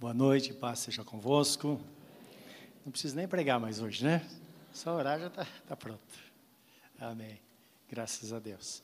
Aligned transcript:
Boa 0.00 0.14
noite, 0.14 0.54
paz 0.54 0.78
seja 0.78 1.02
convosco. 1.02 1.80
Não 2.84 2.92
preciso 2.92 3.16
nem 3.16 3.26
pregar 3.26 3.58
mais 3.58 3.80
hoje, 3.80 4.04
né? 4.04 4.24
Só 4.72 4.94
orar 4.94 5.18
já 5.18 5.26
está 5.26 5.44
tá 5.66 5.76
pronto. 5.76 6.00
Amém. 7.00 7.40
Graças 7.90 8.32
a 8.32 8.38
Deus. 8.38 8.80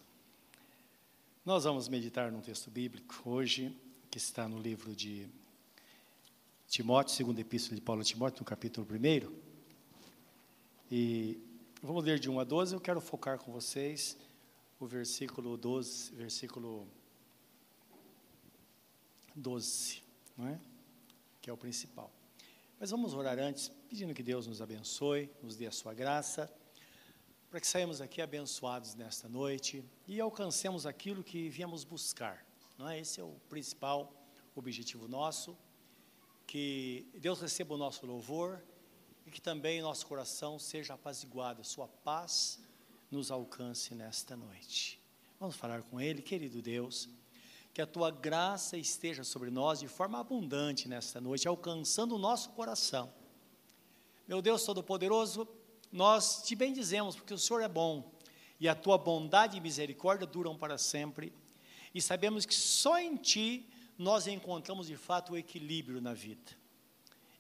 Nós 1.47 1.63
vamos 1.63 1.89
meditar 1.89 2.33
num 2.33 2.41
texto 2.41 2.69
bíblico 2.69 3.15
hoje, 3.31 3.73
que 4.11 4.19
está 4.19 4.49
no 4.49 4.59
livro 4.59 4.93
de 4.93 5.29
Timóteo, 6.67 7.15
segunda 7.15 7.41
epístola 7.41 7.77
de 7.77 7.81
Paulo 7.81 8.03
a 8.03 8.05
Timóteo, 8.05 8.41
no 8.41 8.45
capítulo 8.45 8.85
1. 8.85 9.33
E 10.91 11.39
vamos 11.81 12.03
ler 12.03 12.19
de 12.19 12.29
1 12.29 12.41
a 12.41 12.45
12. 12.45 12.75
Eu 12.75 12.81
quero 12.81 13.01
focar 13.01 13.39
com 13.39 13.53
vocês 13.53 14.17
o 14.81 14.87
versículo 14.87 15.57
12, 15.57 16.13
versículo 16.17 16.89
12, 19.37 20.03
não 20.37 20.49
é? 20.49 20.74
Que 21.45 21.51
é 21.51 21.53
o 21.53 21.59
principal. 21.59 22.11
Mas 22.81 22.91
vamos 22.91 23.13
orar 23.13 23.39
antes, 23.39 23.69
pedindo 23.87 24.15
que 24.15 24.23
Deus 24.23 24.47
nos 24.47 24.63
abençoe, 24.63 25.31
nos 25.43 25.57
dê 25.57 25.67
a 25.67 25.71
sua 25.71 25.93
graça, 25.93 26.51
para 27.51 27.61
que 27.61 27.67
saímos 27.67 28.01
aqui 28.01 28.23
abençoados 28.23 28.95
nesta 28.95 29.29
noite 29.29 29.85
e 30.09 30.19
alcancemos 30.19 30.87
aquilo 30.87 31.23
que 31.23 31.51
viemos 31.51 31.85
buscar. 31.85 32.43
Não 32.79 32.89
é? 32.89 32.99
Esse 32.99 33.21
é 33.21 33.23
o 33.23 33.37
principal 33.51 34.11
objetivo 34.57 35.07
nosso, 35.07 35.55
que 36.47 37.07
Deus 37.21 37.43
receba 37.43 37.75
o 37.75 37.77
nosso 37.77 38.07
louvor 38.07 38.65
e 39.27 39.31
que 39.31 39.43
também 39.43 39.83
nosso 39.83 40.07
coração 40.07 40.59
seja 40.59 40.95
apaziguado, 40.95 41.63
sua 41.63 41.87
paz 41.87 42.59
nos 43.11 43.31
alcance 43.31 43.95
nesta 43.95 44.35
noite. 44.35 44.99
Vamos 45.39 45.57
falar 45.57 45.83
com 45.83 46.01
Ele, 46.01 46.23
querido 46.23 46.63
Deus 46.63 47.07
que 47.75 47.83
a 47.83 47.87
tua 47.87 48.09
graça 48.13 48.79
esteja 48.79 49.25
sobre 49.25 49.51
nós 49.51 49.81
de 49.81 49.89
forma 49.89 50.21
abundante 50.21 50.89
nesta 50.89 51.21
noite, 51.21 51.49
alcançando 51.49 52.15
o 52.15 52.19
nosso 52.19 52.51
coração. 52.51 53.13
Meu 54.29 54.41
Deus 54.41 54.65
Todo-Poderoso, 54.65 55.49
nós 55.91 56.45
te 56.45 56.55
bendizemos 56.55 57.17
porque 57.17 57.35
o 57.35 57.39
Senhor 57.39 57.61
é 57.61 57.69
bom 57.69 58.15
e 58.61 58.69
a 58.69 58.77
tua 58.77 58.97
bondade 58.97 59.57
e 59.57 59.61
misericórdia 59.61 60.25
duram 60.25 60.57
para 60.57 60.79
sempre. 60.79 61.33
E 61.93 62.01
sabemos 62.01 62.47
que 62.47 62.55
só 62.55 62.97
em 62.97 63.17
ti 63.17 63.69
nós 63.99 64.29
encontramos 64.29 64.87
de 64.87 64.97
fato 64.97 65.33
o 65.33 65.37
equilíbrio 65.37 66.01
na 66.01 66.15
vida. 66.15 66.53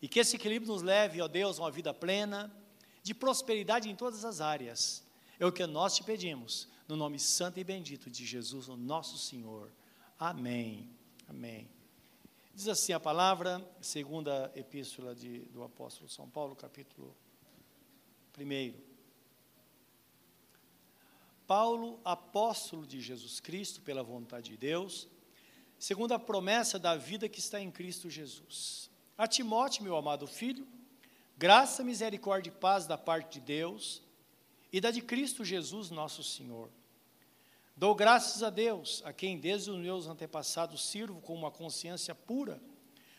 E 0.03 0.09
que 0.09 0.19
esse 0.19 0.35
equilíbrio 0.35 0.73
nos 0.73 0.83
leve, 0.83 1.23
ó 1.23 1.29
Deus, 1.29 1.61
a 1.61 1.63
uma 1.63 1.71
vida 1.71 1.95
plena, 1.95 2.53
de 3.05 3.15
prosperidade 3.15 3.89
em 3.89 3.95
todas 3.95 4.25
as 4.25 4.41
áreas. 4.41 5.05
É 5.39 5.47
o 5.47 5.53
que 5.53 5.65
nós 5.65 5.95
te 5.95 6.03
pedimos, 6.03 6.69
no 6.89 6.97
nome 6.97 7.21
santo 7.21 7.61
e 7.61 7.65
bendito 7.65 8.11
de 8.11 8.27
Jesus, 8.27 8.69
o 8.69 8.77
nosso 8.77 9.17
Senhor. 9.17 9.71
Amém. 10.19 10.89
Amém. 11.27 11.69
Diz 12.55 12.69
assim 12.69 12.93
a 12.93 13.01
palavra, 13.01 13.61
segunda 13.81 14.51
epístola 14.55 15.13
de, 15.13 15.41
do 15.47 15.65
apóstolo 15.65 16.09
São 16.09 16.31
Paulo, 16.31 16.55
capítulo 16.55 17.15
1. 18.39 18.75
Paulo, 21.49 22.01
apóstolo 22.05 22.87
de 22.87 23.01
Jesus 23.01 23.41
Cristo, 23.41 23.81
pela 23.81 24.05
vontade 24.05 24.53
de 24.53 24.57
Deus, 24.57 25.09
segundo 25.81 26.13
a 26.13 26.19
promessa 26.19 26.79
da 26.79 26.95
vida 26.95 27.29
que 27.29 27.41
está 27.41 27.61
em 27.61 27.71
Cristo 27.71 28.09
Jesus. 28.09 28.89
A 29.19 29.27
Timóteo, 29.27 29.83
meu 29.83 29.97
amado 29.97 30.29
filho, 30.29 30.65
graça, 31.37 31.83
misericórdia 31.83 32.51
e 32.51 32.55
paz 32.55 32.87
da 32.87 32.97
parte 32.97 33.41
de 33.41 33.47
Deus 33.47 34.01
e 34.73 34.81
da 34.81 34.93
de 34.93 35.03
Cristo 35.03 35.45
Jesus, 35.45 35.91
nosso 35.91 36.23
Senhor 36.23 36.71
Dou 37.77 37.93
graças 37.93 38.41
a 38.45 38.51
Deus, 38.51 39.03
a 39.05 39.13
quem 39.13 39.37
desde 39.37 39.69
os 39.69 39.79
meus 39.79 40.07
antepassados 40.07 40.89
sirvo 40.89 41.21
com 41.21 41.35
uma 41.35 41.51
consciência 41.51 42.15
pura, 42.15 42.63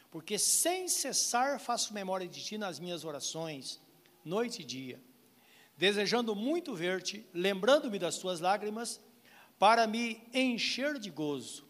porque 0.09 0.39
sem 0.39 0.87
cessar 0.87 1.59
faço 1.59 1.93
memória 1.93 2.25
de 2.25 2.41
ti 2.41 2.57
nas 2.57 2.79
minhas 2.79 3.03
orações, 3.03 3.81
noite 4.23 4.61
e 4.61 4.65
dia, 4.65 5.01
desejando 5.75 6.33
muito 6.33 6.73
ver-te, 6.73 7.27
lembrando-me 7.33 7.99
das 7.99 8.17
tuas 8.17 8.39
lágrimas, 8.39 9.01
para 9.59 9.85
me 9.85 10.21
encher 10.33 10.99
de 10.99 11.09
gozo, 11.09 11.67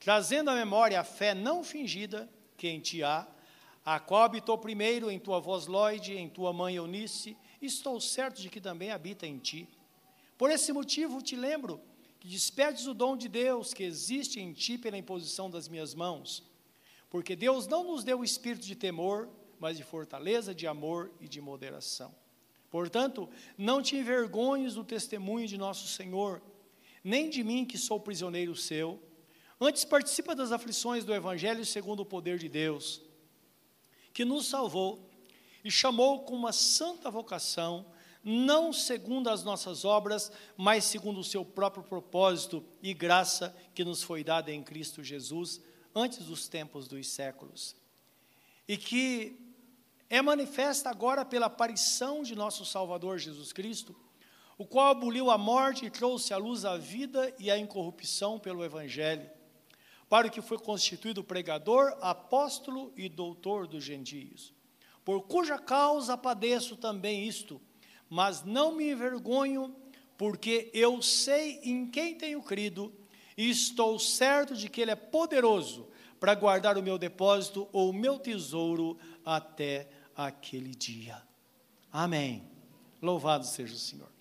trazendo 0.00 0.50
à 0.50 0.56
memória 0.56 0.98
a 0.98 1.04
fé 1.04 1.34
não 1.34 1.62
fingida 1.62 2.28
que 2.56 2.66
em 2.66 2.80
ti 2.80 3.04
há, 3.04 3.28
a 3.84 4.00
qual 4.00 4.24
habitou 4.24 4.58
primeiro 4.58 5.08
em 5.08 5.20
tua 5.20 5.38
voz 5.38 5.68
Lloyd, 5.68 6.12
em 6.12 6.28
tua 6.28 6.52
mãe 6.52 6.74
Eunice, 6.74 7.36
estou 7.62 8.00
certo 8.00 8.42
de 8.42 8.50
que 8.50 8.60
também 8.60 8.90
habita 8.90 9.24
em 9.24 9.38
ti. 9.38 9.68
Por 10.36 10.50
esse 10.50 10.72
motivo 10.72 11.22
te 11.22 11.36
lembro 11.36 11.80
que 12.24 12.28
despertes 12.30 12.86
o 12.86 12.94
dom 12.94 13.18
de 13.18 13.28
Deus 13.28 13.74
que 13.74 13.82
existe 13.82 14.40
em 14.40 14.54
ti 14.54 14.78
pela 14.78 14.96
imposição 14.96 15.50
das 15.50 15.68
minhas 15.68 15.94
mãos. 15.94 16.42
Porque 17.10 17.36
Deus 17.36 17.66
não 17.66 17.84
nos 17.84 18.02
deu 18.02 18.20
o 18.20 18.24
espírito 18.24 18.64
de 18.64 18.74
temor, 18.74 19.28
mas 19.60 19.76
de 19.76 19.84
fortaleza, 19.84 20.54
de 20.54 20.66
amor 20.66 21.12
e 21.20 21.28
de 21.28 21.38
moderação. 21.38 22.14
Portanto, 22.70 23.28
não 23.58 23.82
te 23.82 23.96
envergonhes 23.96 24.72
do 24.72 24.82
testemunho 24.82 25.46
de 25.46 25.58
nosso 25.58 25.86
Senhor, 25.86 26.40
nem 27.04 27.28
de 27.28 27.44
mim 27.44 27.62
que 27.62 27.76
sou 27.76 28.00
prisioneiro 28.00 28.56
seu. 28.56 29.02
Antes 29.60 29.84
participa 29.84 30.34
das 30.34 30.50
aflições 30.50 31.04
do 31.04 31.12
Evangelho 31.12 31.62
segundo 31.62 32.00
o 32.00 32.06
poder 32.06 32.38
de 32.38 32.48
Deus, 32.48 33.02
que 34.14 34.24
nos 34.24 34.46
salvou 34.46 35.10
e 35.62 35.70
chamou 35.70 36.20
com 36.20 36.34
uma 36.34 36.54
santa 36.54 37.10
vocação 37.10 37.84
não 38.24 38.72
segundo 38.72 39.28
as 39.28 39.44
nossas 39.44 39.84
obras, 39.84 40.32
mas 40.56 40.84
segundo 40.84 41.20
o 41.20 41.24
seu 41.24 41.44
próprio 41.44 41.84
propósito 41.84 42.64
e 42.82 42.94
graça 42.94 43.54
que 43.74 43.84
nos 43.84 44.02
foi 44.02 44.24
dada 44.24 44.50
em 44.50 44.62
Cristo 44.62 45.04
Jesus 45.04 45.60
antes 45.94 46.24
dos 46.24 46.48
tempos 46.48 46.88
dos 46.88 47.06
séculos. 47.06 47.76
E 48.66 48.78
que 48.78 49.38
é 50.08 50.22
manifesta 50.22 50.88
agora 50.88 51.24
pela 51.24 51.46
aparição 51.46 52.22
de 52.22 52.34
nosso 52.34 52.64
Salvador 52.64 53.18
Jesus 53.18 53.52
Cristo, 53.52 53.94
o 54.56 54.64
qual 54.64 54.92
aboliu 54.92 55.30
a 55.30 55.36
morte 55.36 55.84
e 55.84 55.90
trouxe 55.90 56.32
à 56.32 56.36
luz 56.38 56.64
a 56.64 56.78
vida 56.78 57.34
e 57.38 57.50
a 57.50 57.58
incorrupção 57.58 58.38
pelo 58.38 58.64
Evangelho, 58.64 59.28
para 60.08 60.28
o 60.28 60.30
que 60.30 60.40
foi 60.40 60.58
constituído 60.58 61.24
pregador, 61.24 61.96
apóstolo 62.00 62.92
e 62.96 63.08
doutor 63.08 63.66
dos 63.66 63.84
gentios, 63.84 64.54
por 65.04 65.22
cuja 65.22 65.58
causa 65.58 66.16
padeço 66.16 66.76
também 66.76 67.26
isto 67.26 67.60
mas 68.14 68.44
não 68.44 68.76
me 68.76 68.92
envergonho, 68.92 69.74
porque 70.16 70.70
eu 70.72 71.02
sei 71.02 71.58
em 71.64 71.90
quem 71.90 72.14
tenho 72.14 72.40
crido 72.40 72.94
e 73.36 73.50
estou 73.50 73.98
certo 73.98 74.54
de 74.54 74.68
que 74.68 74.80
Ele 74.80 74.92
é 74.92 74.94
poderoso 74.94 75.88
para 76.20 76.36
guardar 76.36 76.78
o 76.78 76.82
meu 76.82 76.96
depósito 76.96 77.68
ou 77.72 77.90
o 77.90 77.92
meu 77.92 78.16
tesouro 78.16 78.96
até 79.24 79.88
aquele 80.14 80.76
dia. 80.76 81.20
Amém. 81.90 82.48
Louvado 83.02 83.44
seja 83.44 83.74
o 83.74 83.78
Senhor. 83.78 84.12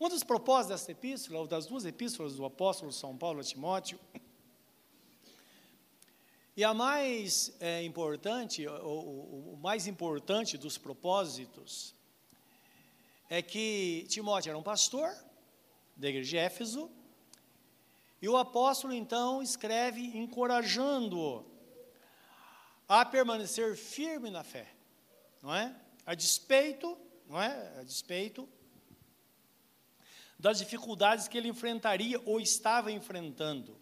Um 0.00 0.08
dos 0.08 0.24
propósitos 0.24 0.80
desta 0.80 0.90
epístola, 0.90 1.38
ou 1.38 1.46
das 1.46 1.66
duas 1.66 1.84
epístolas 1.84 2.34
do 2.34 2.44
apóstolo 2.44 2.92
São 2.92 3.16
Paulo 3.16 3.38
a 3.38 3.44
Timóteo, 3.44 4.00
e 6.56 6.64
a 6.64 6.74
mais 6.74 7.54
é, 7.60 7.84
importante, 7.84 8.66
o, 8.66 8.72
o, 8.72 9.52
o 9.54 9.56
mais 9.62 9.86
importante 9.86 10.58
dos 10.58 10.76
propósitos, 10.76 11.94
é 13.34 13.40
que 13.40 14.04
Timóteo 14.10 14.50
era 14.50 14.58
um 14.58 14.62
pastor 14.62 15.10
da 15.96 16.06
igreja 16.06 16.28
de 16.28 16.36
Éfeso, 16.36 16.90
e 18.20 18.28
o 18.28 18.36
apóstolo 18.36 18.92
então 18.92 19.42
escreve 19.42 20.02
encorajando-o 20.18 21.42
a 22.86 23.06
permanecer 23.06 23.74
firme 23.74 24.28
na 24.28 24.44
fé, 24.44 24.68
não 25.40 25.54
é? 25.54 25.74
A 26.04 26.14
despeito, 26.14 26.94
não 27.26 27.40
é? 27.40 27.78
A 27.78 27.82
despeito 27.82 28.46
das 30.38 30.58
dificuldades 30.58 31.26
que 31.26 31.38
ele 31.38 31.48
enfrentaria 31.48 32.20
ou 32.26 32.38
estava 32.38 32.92
enfrentando, 32.92 33.80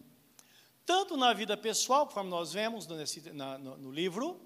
tanto 0.86 1.16
na 1.16 1.32
vida 1.32 1.56
pessoal, 1.56 2.06
conforme 2.06 2.30
nós 2.30 2.52
vemos 2.52 2.86
no, 2.86 3.76
no 3.78 3.90
livro, 3.90 4.40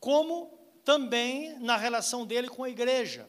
como 0.00 0.58
também 0.86 1.58
na 1.58 1.76
relação 1.76 2.24
dele 2.24 2.48
com 2.48 2.64
a 2.64 2.70
igreja 2.70 3.28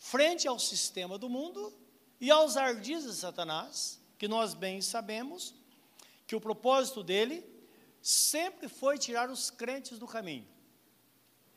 frente 0.00 0.48
ao 0.48 0.58
sistema 0.58 1.18
do 1.18 1.28
mundo 1.28 1.72
e 2.18 2.30
aos 2.30 2.56
ardis 2.56 3.04
de 3.04 3.14
Satanás, 3.14 4.00
que 4.18 4.26
nós 4.26 4.54
bem 4.54 4.80
sabemos 4.80 5.54
que 6.26 6.34
o 6.34 6.40
propósito 6.40 7.04
dele 7.04 7.44
sempre 8.00 8.66
foi 8.66 8.96
tirar 8.98 9.30
os 9.30 9.50
crentes 9.50 9.98
do 9.98 10.06
caminho. 10.06 10.48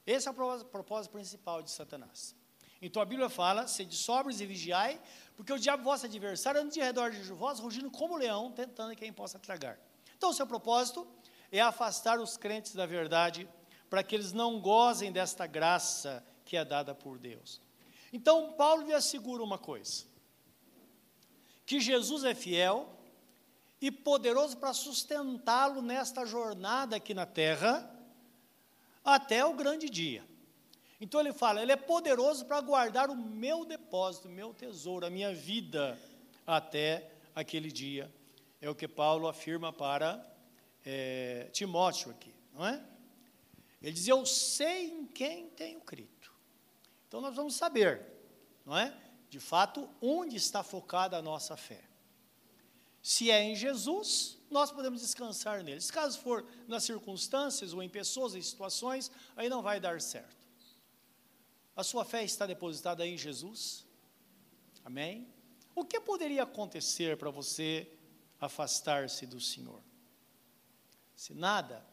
Esse 0.05 0.27
é 0.27 0.31
o 0.31 0.33
propósito 0.65 1.11
principal 1.11 1.63
de 1.63 1.71
Satanás. 1.71 2.35
Então 2.81 3.01
a 3.01 3.05
Bíblia 3.05 3.29
fala: 3.29 3.65
sede 3.65 3.95
sóbrios 3.95 4.41
e 4.41 4.45
vigiai, 4.45 5.01
porque 5.37 5.53
o 5.53 5.57
diabo, 5.57 5.83
vosso 5.83 6.05
adversário, 6.05 6.59
anda 6.59 6.71
de 6.71 6.81
redor 6.81 7.11
de 7.11 7.21
vós, 7.31 7.59
rugindo 7.59 7.89
como 7.89 8.17
leão, 8.17 8.51
tentando 8.51 8.93
quem 8.93 9.13
possa 9.13 9.39
tragar. 9.39 9.79
Então 10.17 10.31
o 10.31 10.33
seu 10.33 10.45
propósito 10.45 11.07
é 11.49 11.61
afastar 11.61 12.19
os 12.19 12.35
crentes 12.35 12.75
da 12.75 12.85
verdade, 12.85 13.47
para 13.89 14.03
que 14.03 14.13
eles 14.13 14.33
não 14.33 14.59
gozem 14.59 15.13
desta 15.13 15.47
graça 15.47 16.25
que 16.43 16.57
é 16.57 16.65
dada 16.65 16.93
por 16.93 17.17
Deus. 17.17 17.61
Então, 18.13 18.53
Paulo 18.53 18.85
lhe 18.85 18.93
assegura 18.93 19.43
uma 19.43 19.57
coisa: 19.57 20.05
que 21.65 21.81
Jesus 21.81 22.23
é 22.23 22.35
fiel 22.35 22.87
e 23.81 23.91
poderoso 23.91 24.55
para 24.57 24.71
sustentá-lo 24.71 25.81
nesta 25.81 26.25
jornada 26.25 26.95
aqui 26.95 27.13
na 27.13 27.25
terra, 27.25 27.89
até 29.03 29.43
o 29.43 29.53
grande 29.53 29.89
dia. 29.89 30.23
Então 31.01 31.19
ele 31.19 31.33
fala, 31.33 31.61
ele 31.61 31.73
é 31.73 31.75
poderoso 31.75 32.45
para 32.45 32.61
guardar 32.61 33.09
o 33.09 33.15
meu 33.15 33.65
depósito, 33.65 34.29
o 34.29 34.31
meu 34.31 34.53
tesouro, 34.53 35.05
a 35.05 35.09
minha 35.09 35.33
vida 35.33 35.99
até 36.47 37.11
aquele 37.35 37.69
dia. 37.69 38.09
É 38.61 38.69
o 38.69 38.75
que 38.75 38.87
Paulo 38.87 39.27
afirma 39.27 39.73
para 39.73 40.25
é, 40.85 41.49
Timóteo 41.51 42.11
aqui, 42.11 42.33
não 42.53 42.65
é? 42.65 42.81
Ele 43.81 43.91
diz: 43.91 44.07
Eu 44.07 44.25
sei 44.25 44.91
em 44.91 45.05
quem 45.05 45.49
tenho 45.49 45.81
crido. 45.81 46.31
Então 47.13 47.21
nós 47.21 47.35
vamos 47.35 47.53
saber, 47.53 48.03
não 48.65 48.75
é? 48.75 48.91
De 49.29 49.39
fato, 49.39 49.87
onde 50.01 50.35
está 50.35 50.63
focada 50.63 51.15
a 51.15 51.21
nossa 51.21 51.55
fé. 51.55 51.83
Se 53.03 53.29
é 53.29 53.39
em 53.39 53.55
Jesus, 53.55 54.39
nós 54.49 54.71
podemos 54.71 54.99
descansar 54.99 55.63
nele. 55.63 55.79
Se 55.79 55.93
caso 55.93 56.17
for 56.17 56.43
nas 56.67 56.85
circunstâncias 56.85 57.71
ou 57.71 57.83
em 57.83 57.87
pessoas, 57.87 58.33
em 58.33 58.41
situações, 58.41 59.11
aí 59.35 59.47
não 59.47 59.61
vai 59.61 59.79
dar 59.79 60.01
certo. 60.01 60.35
A 61.75 61.83
sua 61.83 62.03
fé 62.03 62.23
está 62.23 62.47
depositada 62.47 63.05
em 63.05 63.15
Jesus? 63.15 63.85
Amém? 64.83 65.31
O 65.75 65.85
que 65.85 65.99
poderia 65.99 66.41
acontecer 66.41 67.15
para 67.15 67.29
você 67.29 67.95
afastar-se 68.39 69.27
do 69.27 69.39
Senhor? 69.39 69.83
Se 71.15 71.35
nada, 71.35 71.85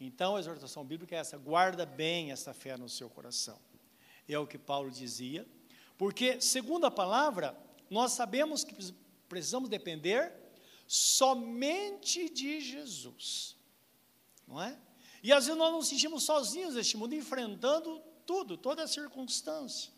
então 0.00 0.36
a 0.36 0.40
exortação 0.40 0.86
bíblica 0.86 1.14
é 1.14 1.18
essa: 1.18 1.36
guarda 1.36 1.84
bem 1.84 2.32
essa 2.32 2.54
fé 2.54 2.78
no 2.78 2.88
seu 2.88 3.10
coração. 3.10 3.60
É 4.28 4.38
o 4.38 4.46
que 4.46 4.58
Paulo 4.58 4.90
dizia, 4.90 5.46
porque, 5.98 6.40
segundo 6.40 6.86
a 6.86 6.90
palavra, 6.90 7.56
nós 7.90 8.12
sabemos 8.12 8.64
que 8.64 8.74
precisamos 9.28 9.68
depender 9.68 10.32
somente 10.86 12.28
de 12.28 12.60
Jesus, 12.60 13.56
não 14.46 14.60
é? 14.60 14.78
E 15.22 15.32
às 15.32 15.46
vezes 15.46 15.58
nós 15.58 15.72
nos 15.72 15.88
sentimos 15.88 16.24
sozinhos 16.24 16.74
neste 16.74 16.96
mundo, 16.96 17.14
enfrentando 17.14 18.02
tudo, 18.26 18.56
toda 18.56 18.82
a 18.82 18.88
circunstância. 18.88 19.92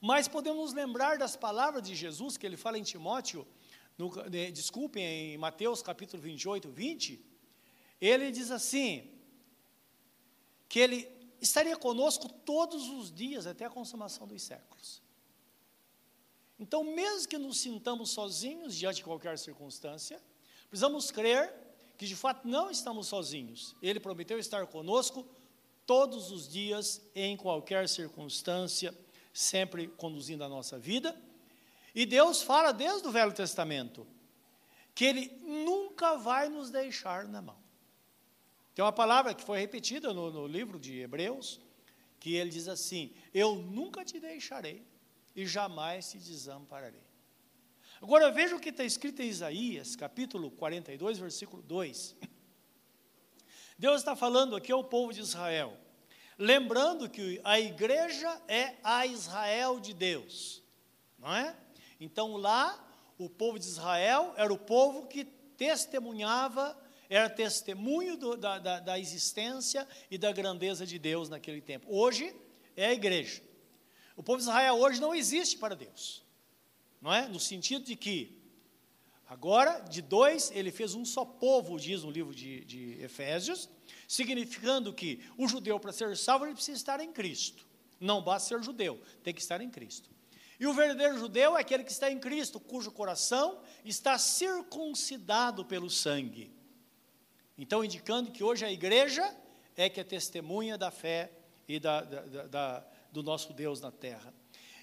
Mas 0.00 0.28
podemos 0.28 0.72
lembrar 0.72 1.16
das 1.16 1.36
palavras 1.36 1.82
de 1.82 1.94
Jesus 1.94 2.36
que 2.36 2.44
ele 2.44 2.56
fala 2.56 2.78
em 2.78 2.82
Timóteo, 2.82 3.46
no, 3.96 4.10
desculpem, 4.52 5.04
em 5.04 5.38
Mateus 5.38 5.80
capítulo 5.80 6.22
28, 6.22 6.68
20, 6.68 7.24
ele 8.00 8.30
diz 8.32 8.50
assim, 8.50 9.10
que 10.68 10.80
ele 10.80 11.21
estaria 11.42 11.76
conosco 11.76 12.28
todos 12.28 12.88
os 12.88 13.12
dias 13.12 13.46
até 13.46 13.64
a 13.64 13.70
consumação 13.70 14.26
dos 14.26 14.42
séculos. 14.42 15.02
Então, 16.58 16.84
mesmo 16.84 17.28
que 17.28 17.36
nos 17.36 17.58
sintamos 17.60 18.10
sozinhos 18.10 18.76
diante 18.76 18.96
de 18.96 19.04
qualquer 19.04 19.36
circunstância, 19.36 20.22
precisamos 20.68 21.10
crer 21.10 21.52
que 21.98 22.06
de 22.06 22.14
fato 22.14 22.46
não 22.46 22.70
estamos 22.70 23.08
sozinhos. 23.08 23.74
Ele 23.82 23.98
prometeu 23.98 24.38
estar 24.38 24.64
conosco 24.68 25.26
todos 25.84 26.30
os 26.30 26.48
dias, 26.48 27.02
em 27.14 27.36
qualquer 27.36 27.88
circunstância, 27.88 28.96
sempre 29.32 29.88
conduzindo 29.88 30.44
a 30.44 30.48
nossa 30.48 30.78
vida. 30.78 31.20
E 31.92 32.06
Deus 32.06 32.40
fala 32.40 32.72
desde 32.72 33.08
o 33.08 33.10
Velho 33.10 33.32
Testamento 33.32 34.06
que 34.94 35.04
Ele 35.04 35.28
nunca 35.42 36.16
vai 36.16 36.48
nos 36.48 36.70
deixar 36.70 37.26
na 37.26 37.42
mão. 37.42 37.61
Tem 38.74 38.84
uma 38.84 38.92
palavra 38.92 39.34
que 39.34 39.44
foi 39.44 39.58
repetida 39.58 40.14
no, 40.14 40.30
no 40.30 40.46
livro 40.46 40.78
de 40.78 41.00
Hebreus, 41.00 41.60
que 42.18 42.34
ele 42.36 42.50
diz 42.50 42.68
assim: 42.68 43.14
Eu 43.34 43.56
nunca 43.56 44.04
te 44.04 44.18
deixarei 44.18 44.86
e 45.36 45.46
jamais 45.46 46.10
te 46.10 46.18
desampararei. 46.18 47.02
Agora 48.00 48.30
veja 48.30 48.56
o 48.56 48.60
que 48.60 48.70
está 48.70 48.84
escrito 48.84 49.22
em 49.22 49.28
Isaías, 49.28 49.94
capítulo 49.94 50.50
42, 50.50 51.18
versículo 51.18 51.62
2. 51.62 52.16
Deus 53.78 53.98
está 54.00 54.16
falando 54.16 54.56
aqui 54.56 54.72
ao 54.72 54.84
povo 54.84 55.12
de 55.12 55.20
Israel, 55.20 55.76
lembrando 56.38 57.08
que 57.08 57.40
a 57.44 57.60
igreja 57.60 58.40
é 58.48 58.76
a 58.82 59.06
Israel 59.06 59.78
de 59.78 59.92
Deus, 59.92 60.62
não 61.18 61.34
é? 61.34 61.56
Então 62.00 62.36
lá, 62.36 62.84
o 63.18 63.28
povo 63.28 63.58
de 63.58 63.66
Israel 63.66 64.34
era 64.36 64.52
o 64.52 64.58
povo 64.58 65.06
que 65.06 65.24
testemunhava 65.24 66.76
era 67.14 67.28
testemunho 67.28 68.16
do, 68.16 68.38
da, 68.38 68.58
da, 68.58 68.80
da 68.80 68.98
existência 68.98 69.86
e 70.10 70.16
da 70.16 70.32
grandeza 70.32 70.86
de 70.86 70.98
Deus 70.98 71.28
naquele 71.28 71.60
tempo. 71.60 71.86
Hoje 71.90 72.34
é 72.74 72.86
a 72.86 72.92
igreja. 72.94 73.42
O 74.16 74.22
povo 74.22 74.38
de 74.38 74.44
Israel 74.44 74.76
hoje 74.76 74.98
não 74.98 75.14
existe 75.14 75.58
para 75.58 75.76
Deus, 75.76 76.24
não 77.02 77.12
é? 77.12 77.28
No 77.28 77.38
sentido 77.38 77.84
de 77.84 77.96
que 77.96 78.40
agora 79.26 79.80
de 79.80 80.00
dois 80.00 80.50
ele 80.54 80.70
fez 80.70 80.94
um 80.94 81.04
só 81.04 81.22
povo, 81.22 81.78
diz 81.78 82.02
no 82.02 82.10
livro 82.10 82.34
de, 82.34 82.64
de 82.64 83.02
Efésios, 83.02 83.68
significando 84.08 84.90
que 84.94 85.22
o 85.36 85.46
judeu 85.46 85.78
para 85.78 85.92
ser 85.92 86.16
salvo 86.16 86.46
ele 86.46 86.54
precisa 86.54 86.78
estar 86.78 86.98
em 86.98 87.12
Cristo. 87.12 87.68
Não 88.00 88.22
basta 88.22 88.48
ser 88.48 88.62
judeu, 88.64 88.98
tem 89.22 89.34
que 89.34 89.42
estar 89.42 89.60
em 89.60 89.68
Cristo. 89.68 90.08
E 90.58 90.66
o 90.66 90.72
verdadeiro 90.72 91.18
judeu 91.18 91.58
é 91.58 91.60
aquele 91.60 91.84
que 91.84 91.92
está 91.92 92.10
em 92.10 92.18
Cristo, 92.18 92.58
cujo 92.58 92.90
coração 92.90 93.60
está 93.84 94.16
circuncidado 94.16 95.62
pelo 95.62 95.90
sangue. 95.90 96.61
Então, 97.56 97.84
indicando 97.84 98.30
que 98.30 98.42
hoje 98.42 98.64
a 98.64 98.72
igreja 98.72 99.36
é 99.76 99.88
que 99.88 100.00
é 100.00 100.04
testemunha 100.04 100.78
da 100.78 100.90
fé 100.90 101.30
e 101.68 101.78
da, 101.78 102.02
da, 102.02 102.46
da, 102.46 102.86
do 103.10 103.22
nosso 103.22 103.52
Deus 103.52 103.80
na 103.80 103.90
terra. 103.90 104.32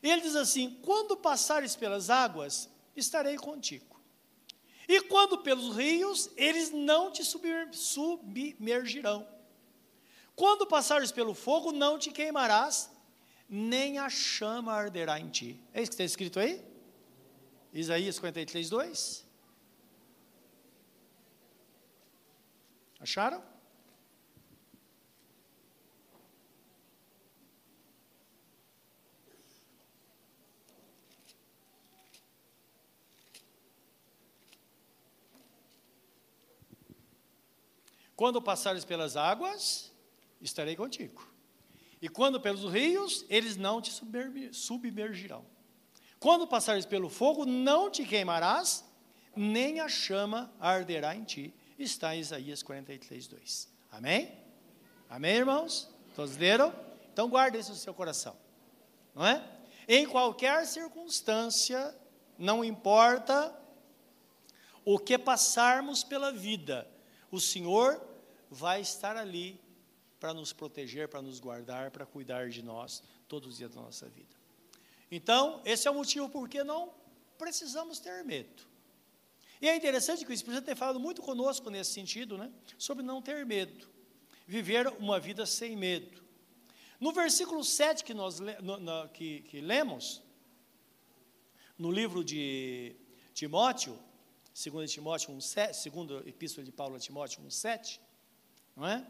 Ele 0.01 0.21
diz 0.21 0.35
assim: 0.35 0.79
quando 0.83 1.17
passares 1.17 1.75
pelas 1.75 2.09
águas, 2.09 2.69
estarei 2.95 3.37
contigo. 3.37 3.99
E 4.87 5.01
quando 5.01 5.39
pelos 5.39 5.75
rios, 5.75 6.29
eles 6.35 6.71
não 6.71 7.11
te 7.11 7.23
submergirão. 7.23 9.27
Quando 10.35 10.65
passares 10.65 11.11
pelo 11.11 11.35
fogo, 11.35 11.71
não 11.71 11.99
te 11.99 12.11
queimarás, 12.11 12.89
nem 13.47 13.99
a 13.99 14.09
chama 14.09 14.73
arderá 14.73 15.19
em 15.19 15.29
ti. 15.29 15.61
É 15.73 15.81
isso 15.81 15.91
que 15.91 15.95
está 15.95 16.03
escrito 16.03 16.39
aí? 16.39 16.63
Isaías 17.73 18.15
53, 18.15 18.69
2. 18.69 19.28
Acharam? 22.99 23.41
Quando 38.15 38.41
passares 38.41 38.83
pelas 38.83 39.15
águas, 39.15 39.93
estarei 40.41 40.75
contigo. 40.75 41.25
E 42.01 42.09
quando 42.09 42.41
pelos 42.41 42.69
rios, 42.69 43.25
eles 43.29 43.55
não 43.55 43.81
te 43.81 43.93
submergirão. 44.51 45.45
Quando 46.19 46.45
passares 46.45 46.85
pelo 46.85 47.07
fogo, 47.09 47.45
não 47.45 47.89
te 47.89 48.03
queimarás, 48.03 48.83
nem 49.33 49.79
a 49.79 49.87
chama 49.87 50.53
arderá 50.59 51.15
em 51.15 51.23
ti 51.23 51.53
está 51.83 52.15
em 52.15 52.19
Isaías 52.19 52.63
43, 52.63 53.27
2. 53.27 53.69
Amém? 53.91 54.31
Amém, 55.09 55.37
irmãos? 55.37 55.89
Todos 56.15 56.37
leram? 56.37 56.73
Então 57.11 57.29
guarde 57.29 57.57
isso 57.57 57.71
no 57.71 57.77
seu 57.77 57.93
coração. 57.93 58.35
Não 59.15 59.25
é? 59.25 59.43
Em 59.87 60.07
qualquer 60.07 60.65
circunstância, 60.67 61.95
não 62.37 62.63
importa 62.63 63.55
o 64.85 64.97
que 64.99 65.17
passarmos 65.17 66.03
pela 66.03 66.31
vida, 66.31 66.87
o 67.31 67.39
Senhor 67.39 68.01
vai 68.49 68.81
estar 68.81 69.17
ali 69.17 69.59
para 70.19 70.33
nos 70.33 70.51
proteger, 70.51 71.07
para 71.07 71.21
nos 71.21 71.39
guardar, 71.39 71.91
para 71.91 72.05
cuidar 72.05 72.49
de 72.49 72.61
nós 72.61 73.01
todos 73.27 73.49
os 73.49 73.57
dias 73.57 73.73
da 73.73 73.81
nossa 73.81 74.07
vida. 74.07 74.35
Então, 75.11 75.61
esse 75.65 75.87
é 75.87 75.91
o 75.91 75.93
motivo 75.93 76.29
por 76.29 76.47
que 76.47 76.63
não 76.63 76.93
precisamos 77.37 77.99
ter 77.99 78.23
medo. 78.23 78.68
E 79.61 79.67
é 79.67 79.75
interessante 79.75 80.23
que 80.23 80.31
o 80.31 80.33
Espírito 80.33 80.57
Santo 80.57 80.65
tem 80.65 80.75
falado 80.75 80.99
muito 80.99 81.21
conosco 81.21 81.69
nesse 81.69 81.91
sentido, 81.91 82.37
né? 82.37 82.51
Sobre 82.77 83.03
não 83.03 83.21
ter 83.21 83.45
medo. 83.45 83.89
Viver 84.47 84.87
uma 84.99 85.19
vida 85.19 85.45
sem 85.45 85.75
medo. 85.75 86.23
No 86.99 87.11
versículo 87.11 87.63
7 87.63 88.03
que 88.03 88.13
nós 88.13 88.39
no, 88.39 88.77
no, 88.77 89.09
que, 89.09 89.41
que 89.43 89.61
lemos, 89.61 90.21
no 91.77 91.91
livro 91.91 92.23
de 92.23 92.95
Timóteo, 93.33 93.97
segundo 94.53 94.87
Timóteo 94.87 95.33
1, 95.33 95.39
segundo 95.73 96.19
epístola 96.27 96.65
de 96.65 96.71
Paulo 96.71 96.95
a 96.95 96.99
Timóteo 96.99 97.41
1,7, 97.43 97.99
não 98.75 98.85
é? 98.87 99.05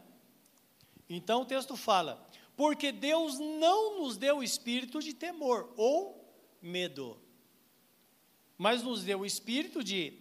Então 1.08 1.42
o 1.42 1.44
texto 1.44 1.76
fala, 1.76 2.24
porque 2.56 2.92
Deus 2.92 3.38
não 3.38 4.00
nos 4.00 4.16
deu 4.16 4.38
o 4.38 4.42
espírito 4.44 5.00
de 5.00 5.12
temor 5.12 5.72
ou 5.76 6.32
medo, 6.62 7.20
mas 8.56 8.82
nos 8.82 9.02
deu 9.02 9.20
o 9.20 9.26
espírito 9.26 9.82
de 9.82 10.19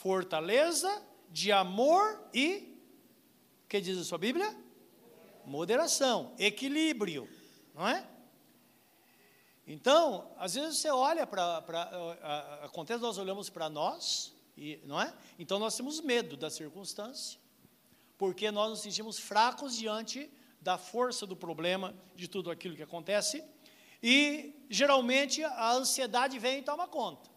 fortaleza, 0.00 0.90
de 1.28 1.52
amor 1.52 2.18
e, 2.32 2.74
o 3.64 3.68
que 3.68 3.82
diz 3.82 3.98
a 3.98 4.04
sua 4.04 4.16
Bíblia? 4.16 4.56
Moderação, 5.44 6.34
equilíbrio, 6.38 7.28
não 7.74 7.86
é? 7.86 8.08
Então, 9.66 10.34
às 10.38 10.54
vezes 10.54 10.78
você 10.78 10.90
olha 10.90 11.26
para, 11.26 11.58
acontece, 12.62 13.02
nós 13.02 13.18
olhamos 13.18 13.50
para 13.50 13.68
nós, 13.68 14.34
e, 14.56 14.80
não 14.84 14.98
é? 14.98 15.14
Então 15.38 15.58
nós 15.58 15.76
temos 15.76 16.00
medo 16.00 16.34
da 16.34 16.48
circunstância, 16.48 17.38
porque 18.16 18.50
nós 18.50 18.70
nos 18.70 18.80
sentimos 18.80 19.18
fracos 19.18 19.76
diante 19.76 20.30
da 20.62 20.78
força 20.78 21.26
do 21.26 21.36
problema, 21.36 21.94
de 22.16 22.26
tudo 22.26 22.50
aquilo 22.50 22.74
que 22.74 22.82
acontece, 22.82 23.44
e 24.02 24.64
geralmente 24.70 25.44
a 25.44 25.72
ansiedade 25.72 26.38
vem 26.38 26.60
e 26.60 26.62
toma 26.62 26.88
conta. 26.88 27.29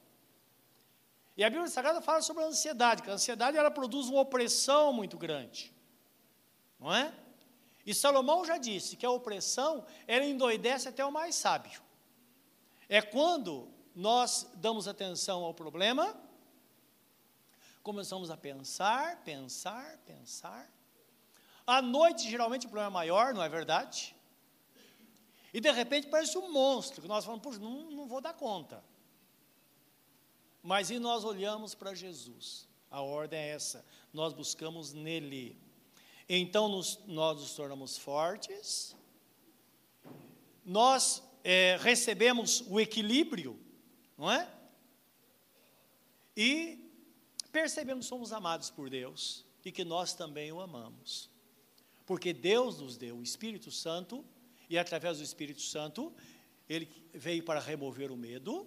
E 1.36 1.44
a 1.44 1.50
Bíblia 1.50 1.70
Sagrada 1.70 2.00
fala 2.02 2.22
sobre 2.22 2.44
a 2.44 2.48
ansiedade, 2.48 3.02
que 3.02 3.10
a 3.10 3.14
ansiedade 3.14 3.58
ela 3.58 3.72
produz 3.72 4.08
uma 4.08 4.22
opressão 4.22 4.94
muito 4.94 5.18
grande. 5.18 5.74
Não 6.80 6.94
é? 6.94 7.14
E 7.86 7.94
Salomão 7.94 8.46
já 8.46 8.58
disse 8.58 8.96
que 8.96 9.06
a 9.06 9.12
opressão 9.12 9.86
ela 10.08 10.26
endoidece 10.26 10.88
até 10.88 11.04
o 11.04 11.12
mais 11.12 11.36
sábio. 11.36 11.82
É 12.88 13.02
quando 13.02 13.68
nós 13.96 14.48
damos 14.56 14.88
atenção 14.88 15.44
ao 15.44 15.54
problema, 15.54 16.16
começamos 17.82 18.30
a 18.30 18.38
pensar, 18.38 19.18
pensar, 19.24 19.98
pensar. 20.06 20.70
À 21.66 21.82
noite, 21.82 22.30
geralmente, 22.30 22.66
o 22.66 22.70
problema 22.70 22.92
é 22.92 22.94
maior, 22.94 23.34
não 23.34 23.42
é 23.42 23.50
verdade? 23.50 24.16
E 25.54 25.60
de 25.60 25.72
repente 25.72 26.08
parece 26.08 26.38
um 26.38 26.52
monstro, 26.52 27.02
que 27.02 27.08
nós 27.08 27.26
falamos, 27.26 27.44
puxa, 27.44 27.60
não, 27.60 27.92
não 27.92 28.08
vou 28.08 28.22
dar 28.22 28.34
conta. 28.34 28.84
Mas 30.64 30.90
e 30.90 30.98
nós 30.98 31.26
olhamos 31.26 31.76
para 31.76 31.94
Jesus? 31.94 32.70
A 32.90 33.02
ordem 33.02 33.38
é 33.38 33.50
essa, 33.50 33.86
nós 34.14 34.34
buscamos 34.34 34.94
nele. 34.94 35.58
Então 36.30 36.70
nos, 36.70 37.00
nós 37.06 37.42
nos 37.42 37.54
tornamos 37.54 37.98
fortes, 37.98 38.96
nós 40.64 41.22
é, 41.44 41.78
recebemos 41.82 42.64
o 42.68 42.80
equilíbrio, 42.80 43.60
não 44.18 44.32
é? 44.32 44.50
E 46.38 46.80
percebemos 47.52 48.06
que 48.06 48.10
somos 48.10 48.32
amados 48.32 48.70
por 48.70 48.90
Deus 48.90 49.46
e 49.66 49.72
que 49.72 49.84
nós 49.84 50.14
também 50.14 50.52
o 50.54 50.62
amamos. 50.62 51.30
Porque 52.06 52.32
Deus 52.32 52.80
nos 52.80 52.96
deu 52.96 53.18
o 53.18 53.24
Espírito 53.24 53.70
Santo 53.70 54.24
e 54.70 54.78
através 54.78 55.18
do 55.18 55.24
Espírito 55.24 55.62
Santo 55.62 56.14
ele 56.70 56.88
veio 57.14 57.44
para 57.44 57.60
remover 57.60 58.12
o 58.12 58.16
medo 58.16 58.66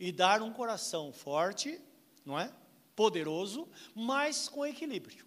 e 0.00 0.10
dar 0.10 0.40
um 0.40 0.50
coração 0.50 1.12
forte, 1.12 1.78
não 2.24 2.38
é? 2.38 2.50
Poderoso, 2.96 3.68
mas 3.94 4.48
com 4.48 4.64
equilíbrio. 4.64 5.26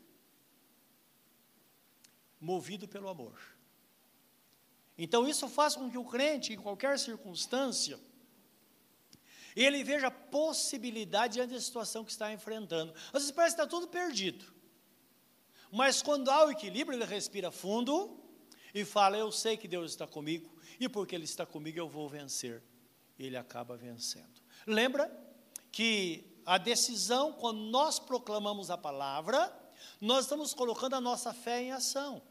Movido 2.41 2.87
pelo 2.87 3.07
amor. 3.07 3.39
Então 4.97 5.27
isso 5.27 5.47
faz 5.47 5.75
com 5.75 5.89
que 5.89 5.97
o 5.97 6.03
crente, 6.03 6.53
em 6.53 6.57
qualquer 6.57 6.97
circunstância, 6.97 7.99
ele 9.55 9.83
veja 9.83 10.09
possibilidade 10.09 11.35
diante 11.35 11.53
da 11.53 11.61
situação 11.61 12.03
que 12.03 12.11
está 12.11 12.33
enfrentando. 12.33 12.91
Às 13.07 13.21
vezes 13.21 13.31
parece 13.31 13.55
que 13.55 13.61
está 13.61 13.69
tudo 13.69 13.87
perdido. 13.87 14.51
Mas 15.71 16.01
quando 16.01 16.29
há 16.29 16.45
o 16.45 16.51
equilíbrio, 16.51 16.97
ele 16.97 17.05
respira 17.05 17.51
fundo 17.51 18.19
e 18.73 18.83
fala: 18.83 19.17
Eu 19.17 19.31
sei 19.31 19.55
que 19.55 19.67
Deus 19.67 19.91
está 19.91 20.07
comigo, 20.07 20.51
e 20.79 20.89
porque 20.89 21.15
Ele 21.15 21.25
está 21.25 21.45
comigo 21.45 21.77
eu 21.77 21.87
vou 21.87 22.09
vencer. 22.09 22.63
Ele 23.17 23.37
acaba 23.37 23.77
vencendo. 23.77 24.42
Lembra 24.65 25.11
que 25.71 26.25
a 26.45 26.57
decisão, 26.57 27.33
quando 27.33 27.59
nós 27.59 27.99
proclamamos 27.99 28.69
a 28.69 28.77
palavra, 28.77 29.51
nós 29.99 30.25
estamos 30.25 30.53
colocando 30.53 30.95
a 30.95 31.01
nossa 31.01 31.33
fé 31.33 31.61
em 31.61 31.71
ação. 31.71 32.21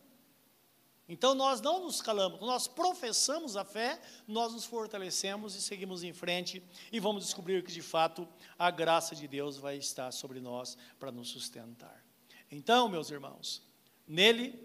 Então 1.09 1.35
nós 1.35 1.61
não 1.61 1.85
nos 1.85 2.01
calamos, 2.01 2.41
nós 2.41 2.69
professamos 2.69 3.57
a 3.57 3.65
fé, 3.65 4.01
nós 4.27 4.53
nos 4.53 4.65
fortalecemos 4.65 5.55
e 5.55 5.61
seguimos 5.61 6.03
em 6.03 6.13
frente 6.13 6.63
e 6.91 7.01
vamos 7.01 7.25
descobrir 7.25 7.63
que 7.65 7.73
de 7.73 7.83
fato 7.83 8.27
a 8.59 8.71
graça 8.71 9.15
de 9.15 9.27
Deus 9.27 9.57
vai 9.57 9.77
estar 9.77 10.13
sobre 10.13 10.41
nós 10.41 10.79
para 10.99 11.11
nos 11.11 11.29
sustentar. 11.29 12.03
Então, 12.51 12.89
meus 12.89 13.11
irmãos, 13.11 13.63
nele 14.07 14.59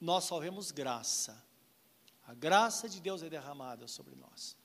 nós 0.00 0.24
só 0.24 0.40
vemos 0.40 0.70
graça. 0.70 1.40
A 2.26 2.34
graça 2.34 2.88
de 2.88 3.00
Deus 3.00 3.22
é 3.22 3.28
derramada 3.28 3.86
sobre 3.86 4.16
nós, 4.16 4.56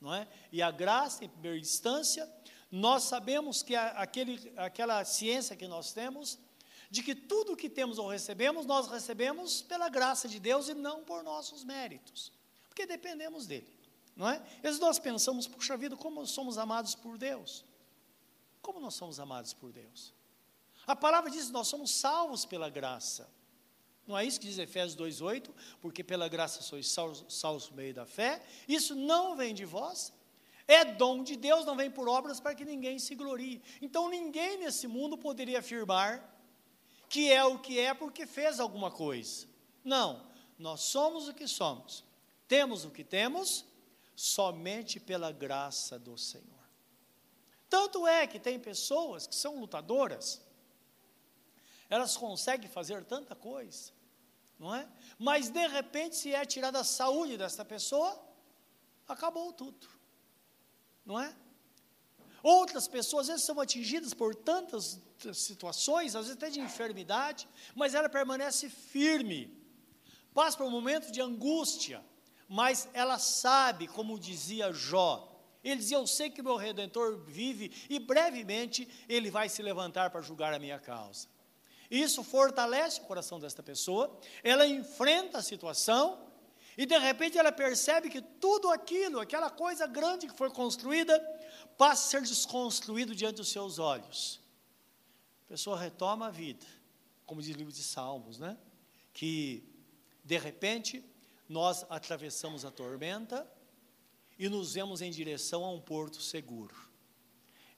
não 0.00 0.14
é? 0.14 0.28
E 0.52 0.62
a 0.62 0.70
graça, 0.70 1.24
em 1.24 1.28
primeira 1.28 1.58
instância, 1.58 2.30
nós 2.70 3.04
sabemos 3.04 3.62
que 3.62 3.74
aquele, 3.74 4.52
aquela 4.56 5.04
ciência 5.04 5.56
que 5.56 5.66
nós 5.66 5.92
temos 5.92 6.38
de 6.90 7.02
que 7.02 7.14
tudo 7.14 7.56
que 7.56 7.68
temos 7.68 7.98
ou 7.98 8.08
recebemos, 8.08 8.64
nós 8.64 8.88
recebemos 8.88 9.60
pela 9.62 9.88
graça 9.88 10.26
de 10.26 10.38
Deus 10.38 10.68
e 10.68 10.74
não 10.74 11.04
por 11.04 11.22
nossos 11.22 11.64
méritos, 11.64 12.32
porque 12.68 12.86
dependemos 12.86 13.46
dele, 13.46 13.78
não 14.16 14.28
é? 14.28 14.42
E 14.62 14.70
nós 14.78 14.98
pensamos, 14.98 15.46
puxa 15.46 15.76
vida, 15.76 15.96
como 15.96 16.26
somos 16.26 16.56
amados 16.56 16.94
por 16.94 17.18
Deus. 17.18 17.64
Como 18.62 18.80
nós 18.80 18.94
somos 18.94 19.20
amados 19.20 19.52
por 19.52 19.72
Deus? 19.72 20.12
A 20.86 20.96
palavra 20.96 21.30
diz 21.30 21.50
nós 21.50 21.68
somos 21.68 21.90
salvos 21.90 22.44
pela 22.44 22.68
graça. 22.68 23.28
Não 24.08 24.16
é 24.16 24.24
isso 24.24 24.40
que 24.40 24.46
diz 24.46 24.58
Efésios 24.58 24.96
2,8? 24.96 25.50
Porque 25.82 26.02
pela 26.02 26.28
graça 26.28 26.62
sois 26.62 26.88
salvos, 26.88 27.68
por 27.68 27.76
meio 27.76 27.92
da 27.92 28.06
fé. 28.06 28.42
Isso 28.66 28.94
não 28.94 29.36
vem 29.36 29.54
de 29.54 29.66
vós, 29.66 30.12
é 30.66 30.84
dom 30.84 31.22
de 31.22 31.36
Deus, 31.36 31.66
não 31.66 31.76
vem 31.76 31.90
por 31.90 32.08
obras 32.08 32.40
para 32.40 32.54
que 32.54 32.64
ninguém 32.64 32.98
se 32.98 33.14
glorie. 33.14 33.62
Então 33.82 34.08
ninguém 34.08 34.58
nesse 34.58 34.86
mundo 34.86 35.16
poderia 35.16 35.58
afirmar 35.58 36.36
que 37.08 37.30
é 37.30 37.44
o 37.44 37.58
que 37.58 37.78
é 37.78 37.92
porque 37.92 38.26
fez 38.26 38.58
alguma 38.58 38.90
coisa. 38.90 39.46
Não, 39.84 40.26
nós 40.58 40.80
somos 40.80 41.28
o 41.28 41.34
que 41.34 41.46
somos, 41.46 42.02
temos 42.46 42.84
o 42.84 42.90
que 42.90 43.04
temos, 43.04 43.64
somente 44.16 44.98
pela 44.98 45.30
graça 45.30 45.98
do 45.98 46.18
Senhor. 46.18 46.46
Tanto 47.68 48.06
é 48.06 48.26
que 48.26 48.40
tem 48.40 48.58
pessoas 48.58 49.26
que 49.26 49.34
são 49.34 49.60
lutadoras, 49.60 50.40
elas 51.88 52.16
conseguem 52.16 52.68
fazer 52.68 53.04
tanta 53.04 53.34
coisa, 53.34 53.92
não 54.58 54.74
é? 54.74 54.88
Mas 55.18 55.48
de 55.48 55.66
repente, 55.66 56.16
se 56.16 56.34
é 56.34 56.44
tirada 56.44 56.80
a 56.80 56.84
saúde 56.84 57.36
dessa 57.36 57.64
pessoa, 57.64 58.20
acabou 59.06 59.52
tudo, 59.52 59.88
não 61.04 61.20
é? 61.20 61.34
Outras 62.42 62.86
pessoas, 62.86 63.22
às 63.22 63.34
vezes, 63.34 63.46
são 63.46 63.60
atingidas 63.60 64.14
por 64.14 64.34
tantas 64.34 65.00
situações, 65.34 66.14
às 66.14 66.26
vezes 66.26 66.36
até 66.36 66.50
de 66.50 66.60
enfermidade, 66.60 67.48
mas 67.74 67.94
ela 67.94 68.08
permanece 68.08 68.68
firme. 68.68 69.56
Passa 70.32 70.56
por 70.56 70.66
um 70.66 70.70
momento 70.70 71.10
de 71.10 71.20
angústia, 71.20 72.04
mas 72.48 72.88
ela 72.92 73.18
sabe, 73.18 73.88
como 73.88 74.18
dizia 74.18 74.72
Jó. 74.72 75.28
Ele 75.64 75.76
dizia: 75.80 75.96
Eu 75.96 76.06
sei 76.06 76.30
que 76.30 76.42
meu 76.42 76.56
redentor 76.56 77.18
vive 77.24 77.72
e 77.90 77.98
brevemente 77.98 78.88
ele 79.08 79.30
vai 79.30 79.48
se 79.48 79.60
levantar 79.60 80.10
para 80.10 80.22
julgar 80.22 80.54
a 80.54 80.58
minha 80.58 80.78
causa. 80.78 81.28
Isso 81.90 82.22
fortalece 82.22 83.00
o 83.00 83.04
coração 83.04 83.40
desta 83.40 83.62
pessoa, 83.62 84.18
ela 84.42 84.66
enfrenta 84.66 85.38
a 85.38 85.42
situação 85.42 86.26
e 86.76 86.86
de 86.86 86.96
repente 86.96 87.38
ela 87.38 87.50
percebe 87.50 88.10
que 88.10 88.20
tudo 88.20 88.70
aquilo, 88.70 89.20
aquela 89.20 89.50
coisa 89.50 89.86
grande 89.86 90.26
que 90.28 90.36
foi 90.36 90.50
construída, 90.50 91.18
passa 91.76 92.18
a 92.18 92.20
ser 92.20 92.28
desconstruído 92.28 93.14
diante 93.14 93.36
dos 93.36 93.48
seus 93.48 93.78
olhos. 93.78 94.40
A 95.46 95.48
pessoa 95.48 95.78
retoma 95.78 96.26
a 96.26 96.30
vida, 96.30 96.66
como 97.26 97.42
diz 97.42 97.54
o 97.54 97.58
livro 97.58 97.72
de 97.72 97.82
Salmos, 97.82 98.38
né? 98.38 98.56
Que 99.12 99.64
de 100.22 100.38
repente 100.38 101.02
nós 101.48 101.84
atravessamos 101.88 102.64
a 102.64 102.70
tormenta 102.70 103.50
e 104.38 104.48
nos 104.48 104.74
vemos 104.74 105.00
em 105.00 105.10
direção 105.10 105.64
a 105.64 105.70
um 105.72 105.80
porto 105.80 106.20
seguro. 106.20 106.87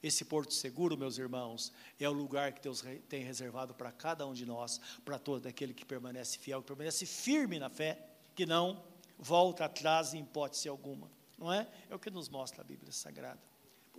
Esse 0.01 0.25
porto 0.25 0.53
seguro, 0.53 0.97
meus 0.97 1.17
irmãos, 1.17 1.71
é 1.99 2.09
o 2.09 2.13
lugar 2.13 2.53
que 2.53 2.61
Deus 2.61 2.83
tem 3.07 3.23
reservado 3.23 3.73
para 3.73 3.91
cada 3.91 4.25
um 4.25 4.33
de 4.33 4.45
nós, 4.45 4.79
para 5.05 5.19
todo 5.19 5.45
aquele 5.47 5.73
que 5.73 5.85
permanece 5.85 6.39
fiel, 6.39 6.61
que 6.61 6.67
permanece 6.67 7.05
firme 7.05 7.59
na 7.59 7.69
fé, 7.69 8.03
que 8.35 8.45
não 8.45 8.83
volta 9.17 9.65
atrás 9.65 10.13
em 10.13 10.21
hipótese 10.21 10.67
alguma. 10.67 11.11
Não 11.37 11.53
é? 11.53 11.67
É 11.89 11.95
o 11.95 11.99
que 11.99 12.09
nos 12.09 12.29
mostra 12.29 12.61
a 12.61 12.63
Bíblia 12.63 12.91
Sagrada 12.91 13.51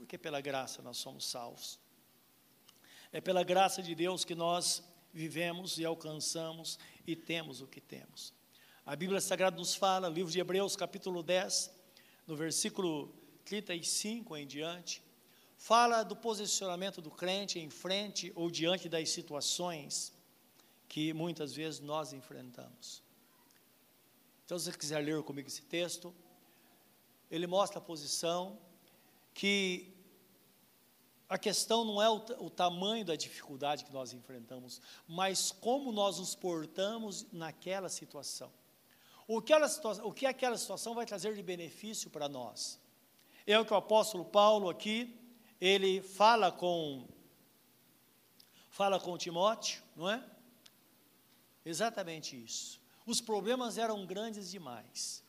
porque 0.02 0.18
pela 0.18 0.40
graça 0.40 0.82
nós 0.82 0.97
somos 0.97 1.25
salvos. 1.25 1.78
É 3.12 3.21
pela 3.21 3.44
graça 3.44 3.80
de 3.80 3.94
Deus 3.94 4.25
que 4.25 4.35
nós 4.35 4.82
vivemos 5.12 5.78
e 5.78 5.85
alcançamos 5.85 6.76
e 7.06 7.14
temos 7.14 7.61
o 7.61 7.68
que 7.68 7.80
temos. 7.80 8.35
A 8.85 8.97
Bíblia 8.97 9.21
Sagrada 9.21 9.56
nos 9.56 9.76
fala, 9.76 10.09
livro 10.09 10.32
de 10.32 10.40
Hebreus, 10.40 10.75
capítulo 10.75 11.23
10, 11.23 11.71
no 12.26 12.35
versículo 12.35 13.14
35 13.44 14.37
em 14.37 14.44
diante, 14.44 15.00
fala 15.62 16.02
do 16.02 16.16
posicionamento 16.16 17.00
do 17.00 17.09
crente 17.09 17.61
em 17.61 17.71
frente 17.71 18.33
ou 18.35 18.50
diante 18.50 18.88
das 18.88 19.11
situações 19.11 20.12
que 20.88 21.12
muitas 21.12 21.54
vezes 21.54 21.78
nós 21.78 22.12
enfrentamos. 22.12 23.00
Então, 24.45 24.59
se 24.59 24.64
você 24.64 24.76
quiser 24.76 24.99
ler 24.99 25.23
comigo 25.23 25.47
esse 25.47 25.62
texto, 25.62 26.12
ele 27.31 27.47
mostra 27.47 27.78
a 27.78 27.81
posição 27.81 28.59
que 29.33 29.95
a 31.28 31.38
questão 31.38 31.85
não 31.85 32.02
é 32.02 32.11
o, 32.11 32.16
o, 32.45 32.50
tamanho 32.50 33.04
da 33.04 33.14
dificuldade 33.14 33.85
que 33.85 33.92
nós 33.92 34.12
enfrentamos, 34.12 34.81
mas 35.07 35.52
como 35.52 35.92
nós 35.92 36.19
nos 36.19 36.35
portamos 36.35 37.25
naquela 37.33 37.88
situação. 37.88 38.52
O 39.28 39.40
que, 39.40 39.52
ela, 39.52 39.69
o 40.02 40.12
que 40.12 40.26
aquela 40.26 40.59
situação 40.59 40.92
vai 40.92 41.07
trazer 41.07 41.37
de 41.37 41.42
benefício 41.42 42.11
para 42.11 42.28
nós? 42.28 42.81
É 43.47 43.57
o 43.57 43.64
que 43.64 43.73
o 43.73 43.76
apóstolo 43.76 44.25
Paulo 44.25 44.69
aqui, 44.69 45.22
ele 45.64 46.02
fala 46.02 46.50
com 46.50 47.07
fala 48.69 48.99
com 48.99 49.16
Timóteo, 49.16 49.81
não 49.95 50.11
é? 50.11 50.21
Exatamente 51.64 52.35
isso. 52.45 52.81
os 53.07 53.21
problemas 53.21 53.78
eram 53.78 54.04
grandes 54.04 54.50
demais. 54.50 55.23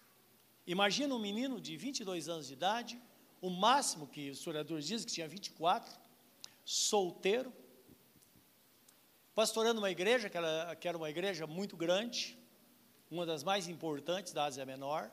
Imagina 0.65 1.13
um 1.13 1.19
menino 1.19 1.61
de 1.61 1.77
22 1.77 2.29
anos 2.29 2.47
de 2.47 2.53
idade, 2.53 2.99
o 3.41 3.49
máximo 3.51 4.07
que 4.07 4.31
os 4.31 4.39
historiadores 4.39 4.87
dizem 4.87 5.05
que 5.05 5.13
tinha 5.13 5.27
24, 5.27 5.93
solteiro, 6.65 7.53
pastorando 9.35 9.79
uma 9.81 9.91
igreja, 9.91 10.31
que 10.31 10.37
era, 10.37 10.75
que 10.75 10.87
era 10.87 10.97
uma 10.97 11.11
igreja 11.11 11.45
muito 11.45 11.77
grande, 11.77 12.39
uma 13.11 13.23
das 13.23 13.43
mais 13.43 13.67
importantes 13.67 14.33
da 14.33 14.45
Ásia 14.45 14.65
Menor, 14.65 15.11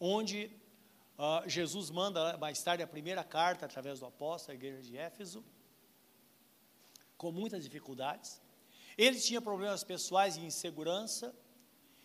onde 0.00 0.50
uh, 1.20 1.46
Jesus 1.48 1.90
manda 1.90 2.38
mais 2.38 2.62
tarde 2.62 2.82
a 2.82 2.86
primeira 2.86 3.22
carta 3.22 3.66
através 3.66 4.00
do 4.00 4.06
apóstolo 4.06 4.52
à 4.52 4.54
igreja 4.54 4.82
de 4.82 4.96
Éfeso, 4.96 5.44
com 7.18 7.30
muitas 7.30 7.62
dificuldades. 7.62 8.40
Ele 8.96 9.20
tinha 9.20 9.40
problemas 9.40 9.84
pessoais 9.84 10.36
e 10.36 10.40
insegurança, 10.40 11.34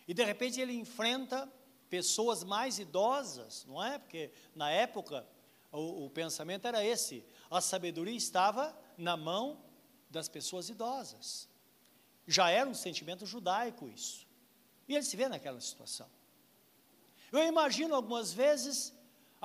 e 0.07 0.13
de 0.13 0.23
repente 0.23 0.59
ele 0.59 0.73
enfrenta 0.73 1.49
pessoas 1.89 2.43
mais 2.43 2.77
idosas, 2.77 3.65
não 3.65 3.81
é? 3.81 3.97
Porque 3.97 4.31
na 4.53 4.69
época 4.69 5.25
o, 5.71 6.05
o 6.05 6.09
pensamento 6.09 6.67
era 6.67 6.83
esse: 6.83 7.25
a 7.49 7.61
sabedoria 7.61 8.15
estava 8.15 8.77
na 8.97 9.15
mão 9.15 9.63
das 10.09 10.27
pessoas 10.27 10.69
idosas. 10.69 11.47
Já 12.27 12.49
era 12.49 12.69
um 12.69 12.73
sentimento 12.73 13.25
judaico 13.25 13.87
isso. 13.87 14.27
E 14.87 14.95
ele 14.95 15.03
se 15.03 15.15
vê 15.15 15.27
naquela 15.27 15.59
situação. 15.61 16.09
Eu 17.31 17.43
imagino 17.43 17.95
algumas 17.95 18.33
vezes 18.33 18.93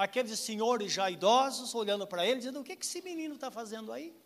aqueles 0.01 0.39
senhores 0.39 0.91
já 0.93 1.11
idosos 1.11 1.75
olhando 1.75 2.07
para 2.07 2.27
ele, 2.27 2.39
dizendo: 2.39 2.61
O 2.61 2.65
que, 2.65 2.75
que 2.75 2.85
esse 2.85 3.03
menino 3.03 3.35
está 3.35 3.51
fazendo 3.51 3.93
aí? 3.93 4.17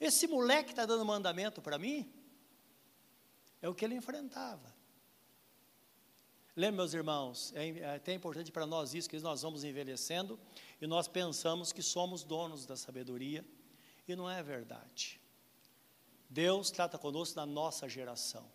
Esse 0.00 0.26
moleque 0.26 0.70
está 0.70 0.86
dando 0.86 1.04
mandamento 1.04 1.60
para 1.60 1.78
mim? 1.78 2.10
É 3.60 3.68
o 3.68 3.74
que 3.74 3.84
ele 3.84 3.94
enfrentava. 3.94 4.74
Lembra, 6.56 6.76
meus 6.76 6.94
irmãos, 6.94 7.52
é, 7.54 7.68
é 7.80 7.96
até 7.96 8.14
importante 8.14 8.50
para 8.50 8.66
nós 8.66 8.94
isso, 8.94 9.08
que 9.08 9.18
nós 9.18 9.42
vamos 9.42 9.64
envelhecendo 9.64 10.38
e 10.80 10.86
nós 10.86 11.08
pensamos 11.08 11.72
que 11.72 11.82
somos 11.82 12.22
donos 12.22 12.64
da 12.64 12.76
sabedoria, 12.76 13.44
e 14.06 14.14
não 14.14 14.30
é 14.30 14.42
verdade. 14.42 15.20
Deus 16.30 16.70
trata 16.70 16.96
conosco 16.96 17.36
na 17.36 17.46
nossa 17.46 17.88
geração. 17.88 18.50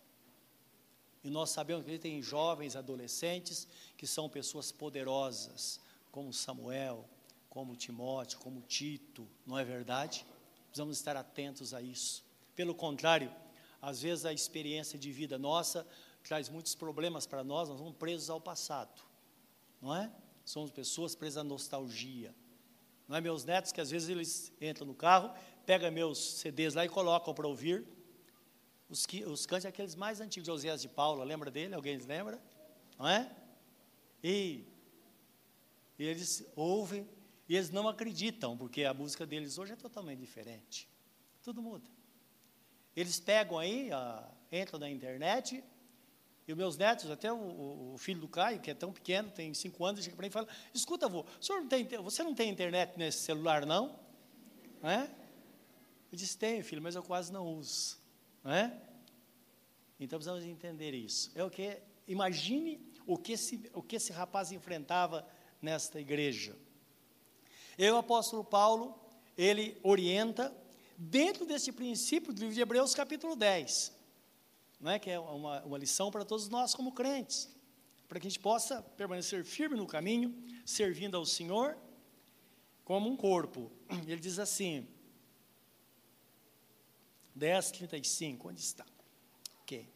E 1.22 1.30
nós 1.30 1.50
sabemos 1.50 1.84
que 1.84 1.98
tem 1.98 2.22
jovens, 2.22 2.76
adolescentes, 2.76 3.68
que 3.96 4.06
são 4.06 4.28
pessoas 4.28 4.72
poderosas, 4.72 5.80
como 6.10 6.32
Samuel, 6.32 7.04
como 7.48 7.76
Timóteo, 7.76 8.38
como 8.38 8.62
Tito, 8.62 9.28
não 9.46 9.58
é 9.58 9.64
verdade? 9.64 10.24
Precisamos 10.66 10.96
estar 10.96 11.16
atentos 11.16 11.74
a 11.74 11.82
isso. 11.82 12.24
Pelo 12.54 12.74
contrário, 12.74 13.30
às 13.82 14.00
vezes 14.00 14.24
a 14.24 14.32
experiência 14.32 14.98
de 14.98 15.10
vida 15.10 15.38
nossa 15.38 15.86
traz 16.22 16.48
muitos 16.48 16.74
problemas 16.74 17.26
para 17.26 17.42
nós, 17.42 17.68
nós 17.68 17.78
vamos 17.78 17.96
presos 17.96 18.30
ao 18.30 18.40
passado, 18.40 19.02
não 19.80 19.94
é? 19.94 20.10
Somos 20.44 20.70
pessoas 20.70 21.14
presas 21.14 21.38
à 21.38 21.44
nostalgia. 21.44 22.34
Não 23.08 23.16
é 23.16 23.20
meus 23.20 23.44
netos 23.44 23.72
que 23.72 23.80
às 23.80 23.90
vezes 23.90 24.08
eles 24.08 24.52
entram 24.60 24.86
no 24.86 24.94
carro, 24.94 25.32
pegam 25.66 25.90
meus 25.90 26.18
CDs 26.18 26.74
lá 26.74 26.84
e 26.84 26.88
colocam 26.88 27.34
para 27.34 27.46
ouvir. 27.46 27.84
Os, 28.90 29.06
os 29.26 29.46
cantos 29.46 29.64
aqueles 29.64 29.94
mais 29.94 30.20
antigos, 30.20 30.46
Josias 30.46 30.82
de 30.82 30.88
Paula, 30.88 31.24
lembra 31.24 31.48
dele? 31.48 31.74
Alguém 31.74 31.96
lembra? 31.98 32.42
Não 32.98 33.06
é? 33.06 33.30
E, 34.22 34.64
e 35.96 36.04
eles 36.04 36.44
ouvem 36.56 37.08
e 37.48 37.56
eles 37.56 37.70
não 37.70 37.88
acreditam, 37.88 38.56
porque 38.56 38.84
a 38.84 38.92
música 38.92 39.24
deles 39.24 39.58
hoje 39.58 39.72
é 39.72 39.76
totalmente 39.76 40.18
diferente. 40.18 40.88
Tudo 41.42 41.62
muda. 41.62 41.88
Eles 42.96 43.20
pegam 43.20 43.58
aí, 43.58 43.92
a, 43.92 44.28
entram 44.50 44.80
na 44.80 44.90
internet, 44.90 45.62
e 46.46 46.54
meus 46.54 46.76
netos, 46.76 47.08
até 47.10 47.32
o, 47.32 47.92
o, 47.94 47.96
filho 47.96 48.20
do 48.20 48.28
Caio, 48.28 48.60
que 48.60 48.72
é 48.72 48.74
tão 48.74 48.92
pequeno, 48.92 49.30
tem 49.30 49.54
cinco 49.54 49.84
anos, 49.84 50.02
chega 50.02 50.16
para 50.16 50.24
mim 50.24 50.30
e 50.30 50.32
fala: 50.32 50.48
Escuta, 50.74 51.06
avô, 51.06 51.24
não 51.48 51.68
tem, 51.68 51.84
você 51.84 52.24
não 52.24 52.34
tem 52.34 52.50
internet 52.50 52.98
nesse 52.98 53.18
celular, 53.18 53.64
não? 53.64 53.98
não 54.82 54.90
é? 54.90 55.08
Eu 56.10 56.18
disse: 56.18 56.36
Tenho, 56.36 56.64
filho, 56.64 56.82
mas 56.82 56.96
eu 56.96 57.04
quase 57.04 57.32
não 57.32 57.46
uso. 57.46 57.99
Não 58.42 58.52
é? 58.52 58.80
Então 59.98 60.18
precisamos 60.18 60.44
entender 60.44 60.94
isso. 60.94 61.30
É 61.34 61.44
o 61.44 61.50
que, 61.50 61.78
imagine 62.08 62.80
o 63.06 63.16
que 63.16 63.32
esse, 63.32 63.70
o 63.74 63.82
que 63.82 63.96
esse 63.96 64.12
rapaz 64.12 64.50
enfrentava 64.52 65.26
nesta 65.60 66.00
igreja. 66.00 66.56
E 67.76 67.88
o 67.90 67.96
apóstolo 67.96 68.44
Paulo, 68.44 68.98
ele 69.36 69.78
orienta 69.82 70.54
dentro 70.96 71.46
desse 71.46 71.72
princípio 71.72 72.32
do 72.32 72.40
livro 72.40 72.54
de 72.54 72.60
Hebreus, 72.60 72.94
capítulo 72.94 73.34
10, 73.34 73.92
não 74.80 74.90
é? 74.90 74.98
que 74.98 75.10
é 75.10 75.18
uma, 75.18 75.62
uma 75.62 75.78
lição 75.78 76.10
para 76.10 76.24
todos 76.24 76.48
nós 76.48 76.74
como 76.74 76.92
crentes, 76.92 77.48
para 78.08 78.20
que 78.20 78.26
a 78.26 78.30
gente 78.30 78.40
possa 78.40 78.82
permanecer 78.82 79.44
firme 79.44 79.76
no 79.76 79.86
caminho, 79.86 80.34
servindo 80.64 81.16
ao 81.16 81.24
Senhor 81.24 81.76
como 82.84 83.08
um 83.08 83.16
corpo. 83.16 83.70
Ele 84.06 84.20
diz 84.20 84.38
assim, 84.38 84.86
10, 87.34 87.70
35, 87.72 88.48
onde 88.48 88.60
está? 88.60 88.84
Ok. 89.62 89.88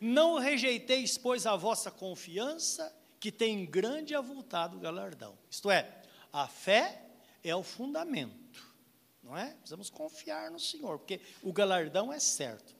Não 0.00 0.38
rejeiteis, 0.38 1.18
pois, 1.18 1.46
a 1.46 1.56
vossa 1.56 1.90
confiança, 1.90 2.94
que 3.18 3.32
tem 3.32 3.66
grande 3.66 4.14
avultado 4.14 4.78
galardão. 4.78 5.36
Isto 5.50 5.70
é, 5.70 6.02
a 6.32 6.46
fé 6.46 7.02
é 7.42 7.54
o 7.54 7.62
fundamento, 7.62 8.64
não 9.22 9.36
é? 9.36 9.50
Precisamos 9.54 9.90
confiar 9.90 10.50
no 10.50 10.60
Senhor, 10.60 10.98
porque 10.98 11.20
o 11.42 11.52
galardão 11.52 12.12
é 12.12 12.20
certo. 12.20 12.76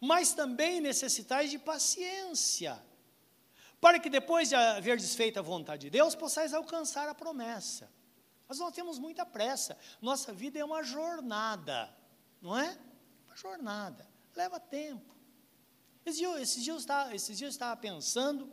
Mas 0.00 0.34
também 0.34 0.80
necessitais 0.80 1.50
de 1.50 1.58
paciência, 1.58 2.80
para 3.80 3.98
que 3.98 4.10
depois 4.10 4.48
de 4.48 4.54
haver 4.54 4.98
desfeita 4.98 5.40
a 5.40 5.42
vontade 5.42 5.82
de 5.82 5.90
Deus, 5.90 6.14
possais 6.14 6.52
alcançar 6.52 7.08
a 7.08 7.14
promessa. 7.14 7.90
Mas 8.48 8.58
nós 8.58 8.74
temos 8.74 8.98
muita 8.98 9.24
pressa, 9.24 9.78
nossa 10.00 10.32
vida 10.32 10.58
é 10.58 10.64
uma 10.64 10.82
jornada, 10.82 11.88
não 12.42 12.58
é? 12.58 12.76
Uma 13.26 13.36
jornada, 13.36 14.06
leva 14.34 14.58
tempo. 14.58 15.14
Esses 16.04 16.18
dias, 16.18 16.40
esses 16.40 16.64
dias, 16.64 16.74
eu, 16.74 16.80
estava, 16.80 17.14
esses 17.14 17.38
dias 17.38 17.54
estava 17.54 17.76
pensando, 17.80 18.52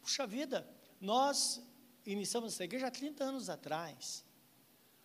puxa 0.00 0.26
vida, 0.26 0.68
nós 1.00 1.62
iniciamos 2.06 2.54
essa 2.54 2.64
igreja 2.64 2.86
há 2.86 2.90
30 2.90 3.22
anos 3.22 3.50
atrás. 3.50 4.24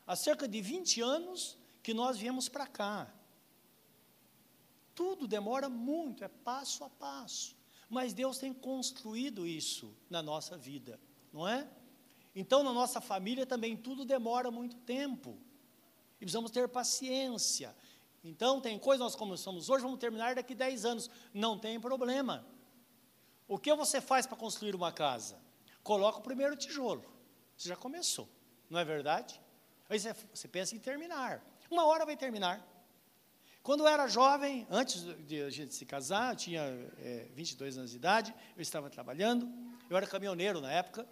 Há 0.07 0.15
cerca 0.15 0.47
de 0.47 0.61
20 0.61 1.01
anos 1.01 1.57
que 1.83 1.93
nós 1.93 2.17
viemos 2.17 2.47
para 2.47 2.65
cá. 2.65 3.13
Tudo 4.95 5.27
demora 5.27 5.69
muito, 5.69 6.23
é 6.23 6.27
passo 6.27 6.83
a 6.83 6.89
passo. 6.89 7.55
Mas 7.89 8.13
Deus 8.13 8.37
tem 8.37 8.53
construído 8.53 9.45
isso 9.45 9.95
na 10.09 10.21
nossa 10.21 10.57
vida, 10.57 10.99
não 11.33 11.47
é? 11.47 11.69
Então, 12.35 12.63
na 12.63 12.71
nossa 12.71 13.01
família 13.01 13.45
também 13.45 13.75
tudo 13.75 14.05
demora 14.05 14.51
muito 14.51 14.77
tempo. 14.77 15.37
E 16.15 16.19
precisamos 16.19 16.51
ter 16.51 16.67
paciência. 16.69 17.75
Então, 18.23 18.59
tem 18.59 18.77
coisas 18.77 19.03
nós 19.03 19.15
começamos 19.15 19.69
hoje, 19.69 19.83
vamos 19.83 19.99
terminar 19.99 20.35
daqui 20.35 20.53
10 20.53 20.85
anos. 20.85 21.09
Não 21.33 21.57
tem 21.57 21.79
problema. 21.79 22.45
O 23.47 23.57
que 23.57 23.73
você 23.73 23.99
faz 23.99 24.27
para 24.27 24.37
construir 24.37 24.75
uma 24.75 24.91
casa? 24.91 25.37
coloca 25.83 26.19
o 26.19 26.21
primeiro 26.21 26.55
tijolo. 26.55 27.03
Você 27.57 27.69
já 27.69 27.75
começou, 27.75 28.29
não 28.69 28.79
é 28.79 28.85
verdade? 28.85 29.41
Aí 29.89 29.99
você, 29.99 30.13
você 30.33 30.47
pensa 30.47 30.75
em 30.75 30.79
terminar. 30.79 31.43
Uma 31.69 31.85
hora 31.85 32.05
vai 32.05 32.15
terminar. 32.15 32.65
Quando 33.61 33.81
eu 33.81 33.87
era 33.87 34.07
jovem, 34.07 34.67
antes 34.69 35.03
de 35.25 35.41
a 35.41 35.49
gente 35.49 35.73
se 35.73 35.85
casar, 35.85 36.33
eu 36.33 36.37
tinha 36.37 36.61
é, 36.99 37.27
22 37.33 37.77
anos 37.77 37.91
de 37.91 37.97
idade, 37.97 38.33
eu 38.55 38.61
estava 38.61 38.89
trabalhando, 38.89 39.51
eu 39.89 39.97
era 39.97 40.07
caminhoneiro 40.07 40.61
na 40.61 40.71
época. 40.71 41.07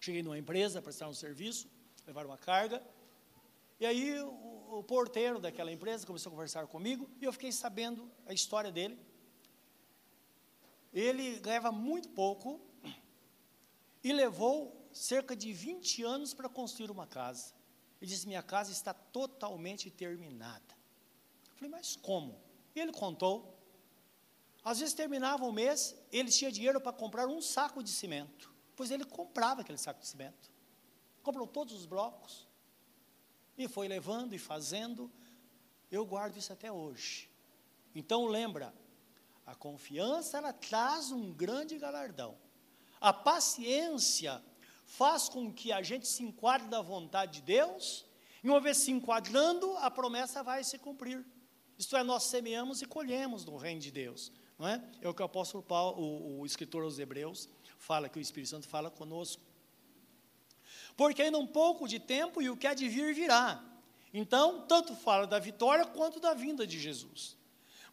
Cheguei 0.00 0.22
numa 0.22 0.38
empresa, 0.38 0.80
prestar 0.80 1.08
um 1.08 1.14
serviço, 1.14 1.68
levar 2.06 2.24
uma 2.24 2.38
carga. 2.38 2.80
E 3.80 3.86
aí 3.86 4.20
o, 4.20 4.78
o 4.78 4.82
porteiro 4.82 5.38
daquela 5.38 5.70
empresa 5.70 6.06
começou 6.06 6.30
a 6.30 6.32
conversar 6.32 6.66
comigo 6.66 7.08
e 7.20 7.24
eu 7.24 7.32
fiquei 7.32 7.52
sabendo 7.52 8.10
a 8.26 8.32
história 8.32 8.72
dele. 8.72 8.98
Ele 10.92 11.38
ganhava 11.38 11.70
muito 11.70 12.08
pouco 12.08 12.60
e 14.02 14.12
levou 14.12 14.88
cerca 14.92 15.36
de 15.36 15.52
20 15.52 16.02
anos 16.02 16.34
para 16.34 16.48
construir 16.48 16.90
uma 16.90 17.06
casa. 17.06 17.54
Ele 18.00 18.10
disse: 18.10 18.26
Minha 18.26 18.42
casa 18.42 18.72
está 18.72 18.92
totalmente 18.92 19.90
terminada. 19.90 20.74
Eu 21.50 21.56
falei: 21.56 21.70
Mas 21.70 21.94
como? 21.94 22.40
Ele 22.74 22.92
contou. 22.92 23.56
Às 24.64 24.80
vezes 24.80 24.94
terminava 24.94 25.44
o 25.44 25.52
mês, 25.52 25.94
ele 26.10 26.30
tinha 26.30 26.50
dinheiro 26.50 26.80
para 26.80 26.92
comprar 26.92 27.26
um 27.28 27.40
saco 27.40 27.82
de 27.82 27.90
cimento, 27.90 28.52
pois 28.76 28.90
ele 28.90 29.04
comprava 29.04 29.60
aquele 29.60 29.78
saco 29.78 30.00
de 30.00 30.06
cimento. 30.06 30.50
Comprou 31.22 31.46
todos 31.46 31.74
os 31.74 31.86
blocos 31.86 32.47
e 33.58 33.68
foi 33.68 33.88
levando 33.88 34.34
e 34.34 34.38
fazendo. 34.38 35.10
Eu 35.90 36.06
guardo 36.06 36.36
isso 36.36 36.52
até 36.52 36.70
hoje. 36.70 37.30
Então 37.94 38.26
lembra, 38.26 38.72
a 39.44 39.54
confiança 39.54 40.38
ela 40.38 40.52
traz 40.52 41.10
um 41.10 41.32
grande 41.32 41.78
galardão. 41.78 42.36
A 43.00 43.12
paciência 43.12 44.42
faz 44.84 45.28
com 45.28 45.52
que 45.52 45.72
a 45.72 45.82
gente 45.82 46.06
se 46.06 46.22
enquadre 46.22 46.68
da 46.68 46.80
vontade 46.80 47.40
de 47.40 47.42
Deus, 47.42 48.06
e 48.42 48.48
uma 48.48 48.60
vez 48.60 48.78
se 48.78 48.90
enquadrando, 48.90 49.76
a 49.78 49.90
promessa 49.90 50.42
vai 50.42 50.62
se 50.64 50.78
cumprir. 50.78 51.24
Isto 51.76 51.96
é, 51.96 52.02
nós 52.02 52.24
semeamos 52.24 52.82
e 52.82 52.86
colhemos 52.86 53.44
no 53.44 53.56
reino 53.56 53.80
de 53.80 53.90
Deus. 53.90 54.32
Não 54.58 54.66
é? 54.66 54.82
é 55.00 55.08
o 55.08 55.14
que 55.14 55.22
o 55.22 55.24
apóstolo 55.24 55.62
Paulo, 55.62 56.00
o, 56.00 56.40
o 56.40 56.46
escritor 56.46 56.82
aos 56.82 56.98
Hebreus, 56.98 57.48
fala, 57.78 58.08
que 58.08 58.18
o 58.18 58.20
Espírito 58.20 58.50
Santo 58.50 58.68
fala 58.68 58.90
conosco. 58.90 59.42
Porque 60.98 61.22
ainda 61.22 61.38
um 61.38 61.46
pouco 61.46 61.86
de 61.86 62.00
tempo 62.00 62.42
e 62.42 62.50
o 62.50 62.56
que 62.56 62.66
há 62.66 62.74
de 62.74 62.88
vir 62.88 63.14
virá. 63.14 63.62
Então, 64.12 64.66
tanto 64.66 64.96
fala 64.96 65.28
da 65.28 65.38
vitória 65.38 65.86
quanto 65.86 66.18
da 66.18 66.34
vinda 66.34 66.66
de 66.66 66.76
Jesus. 66.76 67.36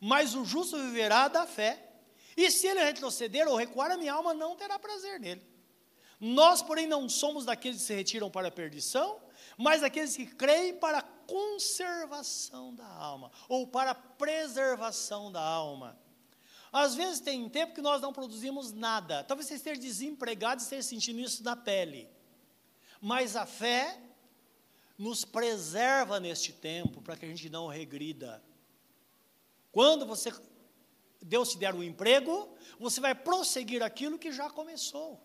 Mas 0.02 0.34
o 0.34 0.44
justo 0.44 0.76
viverá 0.76 1.28
da 1.28 1.46
fé. 1.46 1.88
E 2.36 2.50
se 2.50 2.66
ele 2.66 2.84
retroceder 2.84 3.48
ou 3.48 3.56
recuar, 3.56 3.92
a 3.92 3.98
minha 3.98 4.12
alma 4.12 4.34
não 4.34 4.56
terá 4.56 4.80
prazer 4.80 5.20
nele. 5.20 5.44
Nós, 6.20 6.64
porém, 6.64 6.88
não 6.88 7.08
somos 7.08 7.46
daqueles 7.46 7.82
que 7.82 7.86
se 7.86 7.94
retiram 7.94 8.32
para 8.32 8.48
a 8.48 8.52
perdição, 8.52 9.22
mas 9.56 9.82
daqueles 9.82 10.16
que 10.16 10.26
creem 10.26 10.74
para 10.74 10.98
a 10.98 11.04
conservação 11.04 12.74
da 12.74 12.88
alma, 12.88 13.32
ou 13.48 13.68
para 13.68 13.92
a 13.92 13.96
preservação 13.96 15.32
da 15.32 15.42
alma. 15.42 15.96
Às 16.74 16.96
vezes 16.96 17.20
tem 17.20 17.48
tempo 17.50 17.76
que 17.76 17.82
nós 17.82 18.02
não 18.02 18.12
produzimos 18.12 18.72
nada. 18.72 19.24
Talvez 19.24 19.48
você 19.48 19.54
esteja 19.54 19.80
desempregado 19.80 20.60
e 20.60 20.64
esteja 20.64 20.82
sentindo 20.82 21.20
isso 21.20 21.44
na 21.44 21.56
pele. 21.56 22.15
Mas 23.06 23.36
a 23.36 23.46
fé 23.46 24.02
nos 24.98 25.24
preserva 25.24 26.20
neste 26.20 26.52
tempo 26.52 27.04
para 27.04 27.16
que 27.16 27.24
a 27.24 27.28
gente 27.28 27.48
não 27.52 27.68
regrida. 27.68 28.44
Quando 29.72 30.08
você 30.08 30.34
Deus 31.22 31.52
te 31.52 31.60
der 31.60 31.76
um 31.76 31.84
emprego, 31.84 32.58
você 32.80 33.00
vai 33.00 33.14
prosseguir 33.14 33.84
aquilo 33.84 34.18
que 34.18 34.32
já 34.32 34.50
começou. 34.50 35.22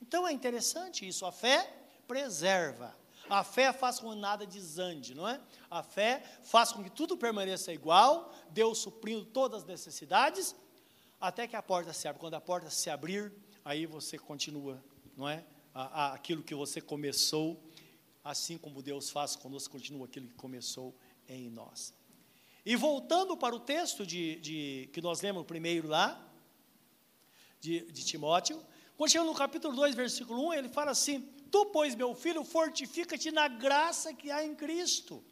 Então 0.00 0.28
é 0.28 0.32
interessante 0.32 1.08
isso, 1.08 1.26
a 1.26 1.32
fé 1.32 1.68
preserva. 2.06 2.96
A 3.28 3.42
fé 3.42 3.72
faz 3.72 3.98
com 3.98 4.10
que 4.10 4.16
nada 4.18 4.46
desande, 4.46 5.12
não 5.12 5.26
é? 5.26 5.40
A 5.68 5.82
fé 5.82 6.22
faz 6.44 6.70
com 6.70 6.84
que 6.84 6.90
tudo 6.90 7.16
permaneça 7.16 7.72
igual, 7.72 8.32
Deus 8.50 8.78
suprindo 8.78 9.24
todas 9.24 9.62
as 9.62 9.68
necessidades, 9.68 10.54
até 11.20 11.48
que 11.48 11.56
a 11.56 11.62
porta 11.62 11.92
se 11.92 12.06
abre. 12.06 12.20
Quando 12.20 12.34
a 12.34 12.40
porta 12.40 12.70
se 12.70 12.88
abrir, 12.90 13.32
aí 13.64 13.86
você 13.86 14.16
continua, 14.16 14.80
não 15.16 15.28
é? 15.28 15.44
A, 15.78 15.82
a, 15.82 16.14
aquilo 16.14 16.42
que 16.42 16.54
você 16.54 16.80
começou, 16.80 17.62
assim 18.24 18.56
como 18.56 18.80
Deus 18.80 19.10
faz 19.10 19.36
conosco, 19.36 19.72
continua 19.72 20.06
aquilo 20.06 20.26
que 20.26 20.34
começou 20.34 20.96
em 21.28 21.50
nós. 21.50 21.92
E 22.64 22.74
voltando 22.74 23.36
para 23.36 23.54
o 23.54 23.60
texto 23.60 24.06
de, 24.06 24.36
de 24.36 24.88
que 24.90 25.02
nós 25.02 25.20
lemos 25.20 25.44
primeiro 25.44 25.86
lá, 25.86 26.18
de, 27.60 27.92
de 27.92 28.04
Timóteo, 28.06 28.64
chega 29.06 29.22
no 29.22 29.34
capítulo 29.34 29.76
2, 29.76 29.94
versículo 29.94 30.48
1, 30.48 30.54
ele 30.54 30.68
fala 30.70 30.92
assim: 30.92 31.20
Tu, 31.50 31.66
pois, 31.66 31.94
meu 31.94 32.14
filho, 32.14 32.42
fortifica-te 32.42 33.30
na 33.30 33.46
graça 33.46 34.14
que 34.14 34.30
há 34.30 34.42
em 34.42 34.54
Cristo. 34.54 35.22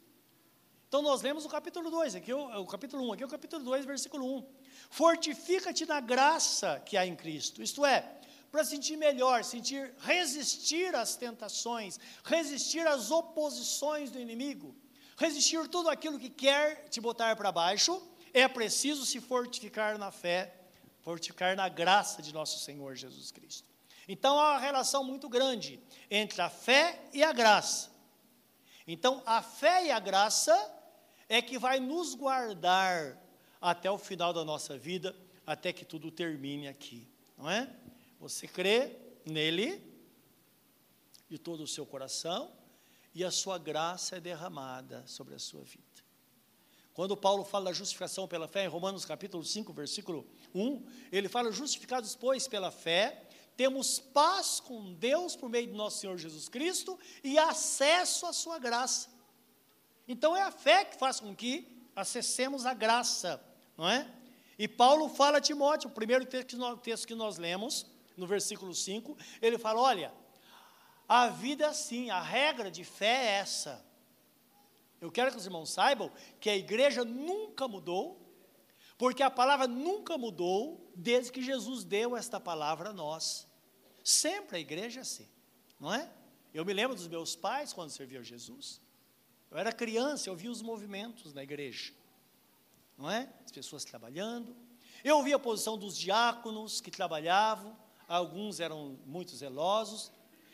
Então 0.87 1.01
nós 1.01 1.23
lemos 1.23 1.43
o 1.43 1.49
capítulo 1.49 1.89
2, 1.89 2.15
aqui 2.15 2.31
o, 2.31 2.61
o 2.61 2.67
capítulo 2.67 3.09
1, 3.09 3.13
aqui 3.13 3.23
é 3.23 3.25
o 3.25 3.29
capítulo 3.29 3.63
2, 3.63 3.83
versículo 3.85 4.37
1. 4.37 4.47
Fortifica-te 4.91 5.85
na 5.85 5.99
graça 5.99 6.79
que 6.85 6.95
há 6.95 7.05
em 7.05 7.15
Cristo. 7.15 7.63
Isto 7.63 7.83
é, 7.85 8.14
para 8.55 8.63
sentir 8.63 8.95
melhor, 8.95 9.43
sentir 9.43 9.93
resistir 9.99 10.95
às 10.95 11.17
tentações, 11.17 11.99
resistir 12.23 12.87
às 12.87 13.11
oposições 13.11 14.09
do 14.09 14.17
inimigo, 14.17 14.73
resistir 15.17 15.67
tudo 15.67 15.89
aquilo 15.89 16.17
que 16.17 16.29
quer 16.29 16.87
te 16.87 17.01
botar 17.01 17.35
para 17.35 17.51
baixo, 17.51 18.01
é 18.33 18.47
preciso 18.47 19.05
se 19.05 19.19
fortificar 19.19 19.97
na 19.97 20.09
fé, 20.09 20.55
fortificar 21.01 21.53
na 21.57 21.67
graça 21.67 22.21
de 22.21 22.33
nosso 22.33 22.59
Senhor 22.59 22.95
Jesus 22.95 23.29
Cristo. 23.29 23.67
Então 24.07 24.39
há 24.39 24.53
uma 24.53 24.59
relação 24.59 25.03
muito 25.03 25.27
grande 25.27 25.77
entre 26.09 26.41
a 26.41 26.49
fé 26.49 27.09
e 27.11 27.25
a 27.25 27.33
graça. 27.33 27.91
Então 28.87 29.21
a 29.25 29.41
fé 29.41 29.87
e 29.87 29.91
a 29.91 29.99
graça 29.99 30.55
é 31.27 31.41
que 31.41 31.59
vai 31.59 31.81
nos 31.81 32.15
guardar 32.15 33.21
até 33.59 33.91
o 33.91 33.97
final 33.97 34.31
da 34.31 34.45
nossa 34.45 34.77
vida, 34.77 35.13
até 35.45 35.73
que 35.73 35.83
tudo 35.83 36.09
termine 36.09 36.69
aqui, 36.69 37.05
não 37.37 37.51
é? 37.51 37.69
Você 38.25 38.47
crê 38.47 38.97
nele 39.23 39.83
de 41.29 41.37
todo 41.37 41.61
o 41.61 41.67
seu 41.67 41.85
coração 41.85 42.51
e 43.13 43.23
a 43.23 43.29
sua 43.29 43.59
graça 43.59 44.15
é 44.15 44.19
derramada 44.19 45.03
sobre 45.05 45.35
a 45.35 45.37
sua 45.37 45.63
vida. 45.63 46.03
Quando 46.91 47.15
Paulo 47.15 47.43
fala 47.43 47.65
da 47.65 47.73
justificação 47.73 48.27
pela 48.27 48.47
fé, 48.47 48.65
em 48.65 48.67
Romanos 48.67 49.05
capítulo 49.05 49.45
5, 49.45 49.71
versículo 49.73 50.27
1, 50.55 50.83
ele 51.11 51.29
fala: 51.29 51.51
justificados, 51.51 52.15
pois, 52.15 52.47
pela 52.47 52.71
fé, 52.71 53.29
temos 53.55 53.99
paz 53.99 54.59
com 54.59 54.95
Deus 54.95 55.35
por 55.35 55.47
meio 55.47 55.67
de 55.67 55.73
nosso 55.73 55.99
Senhor 55.99 56.17
Jesus 56.17 56.49
Cristo 56.49 56.97
e 57.23 57.37
acesso 57.37 58.25
à 58.25 58.33
sua 58.33 58.57
graça. 58.57 59.07
Então 60.07 60.35
é 60.35 60.41
a 60.41 60.51
fé 60.51 60.83
que 60.83 60.97
faz 60.97 61.19
com 61.19 61.35
que 61.35 61.67
acessemos 61.95 62.65
a 62.65 62.73
graça, 62.73 63.39
não 63.77 63.87
é? 63.87 64.11
E 64.57 64.67
Paulo 64.67 65.09
fala 65.09 65.37
a 65.37 65.41
Timóteo, 65.41 65.91
o 65.91 65.93
primeiro 65.93 66.25
texto 66.25 66.47
que 66.47 66.55
nós, 66.55 66.79
texto 66.81 67.05
que 67.05 67.13
nós 67.13 67.37
lemos, 67.37 67.93
no 68.17 68.27
versículo 68.27 68.73
5, 68.73 69.17
ele 69.41 69.57
fala: 69.57 69.81
olha, 69.81 70.13
a 71.07 71.27
vida 71.27 71.65
é 71.65 71.67
assim, 71.67 72.09
a 72.09 72.21
regra 72.21 72.71
de 72.71 72.83
fé 72.83 73.25
é 73.25 73.31
essa. 73.39 73.85
Eu 74.99 75.11
quero 75.11 75.31
que 75.31 75.37
os 75.37 75.45
irmãos 75.45 75.69
saibam 75.69 76.11
que 76.39 76.49
a 76.49 76.55
igreja 76.55 77.03
nunca 77.03 77.67
mudou, 77.67 78.19
porque 78.97 79.21
a 79.21 79.29
palavra 79.29 79.67
nunca 79.67 80.17
mudou 80.17 80.91
desde 80.95 81.31
que 81.31 81.41
Jesus 81.41 81.83
deu 81.83 82.15
esta 82.15 82.39
palavra 82.39 82.89
a 82.89 82.93
nós. 82.93 83.47
Sempre 84.03 84.57
a 84.57 84.59
igreja 84.59 84.99
é 84.99 85.01
assim, 85.01 85.27
não 85.79 85.93
é? 85.93 86.09
Eu 86.53 86.63
me 86.63 86.73
lembro 86.73 86.95
dos 86.95 87.07
meus 87.07 87.35
pais 87.35 87.73
quando 87.73 87.89
serviam 87.89 88.23
Jesus. 88.23 88.81
Eu 89.51 89.57
era 89.57 89.71
criança, 89.71 90.29
eu 90.29 90.35
via 90.35 90.49
os 90.49 90.61
movimentos 90.61 91.33
na 91.33 91.43
igreja, 91.43 91.93
não 92.97 93.11
é? 93.11 93.31
As 93.43 93.51
pessoas 93.51 93.83
trabalhando. 93.83 94.55
Eu 95.03 95.21
via 95.21 95.35
a 95.35 95.39
posição 95.39 95.77
dos 95.77 95.97
diáconos 95.97 96.81
que 96.81 96.89
trabalhavam, 96.89 97.77
alguns 98.07 98.59
eram 98.59 98.97
muito 99.05 99.35
zelosos. 99.35 100.11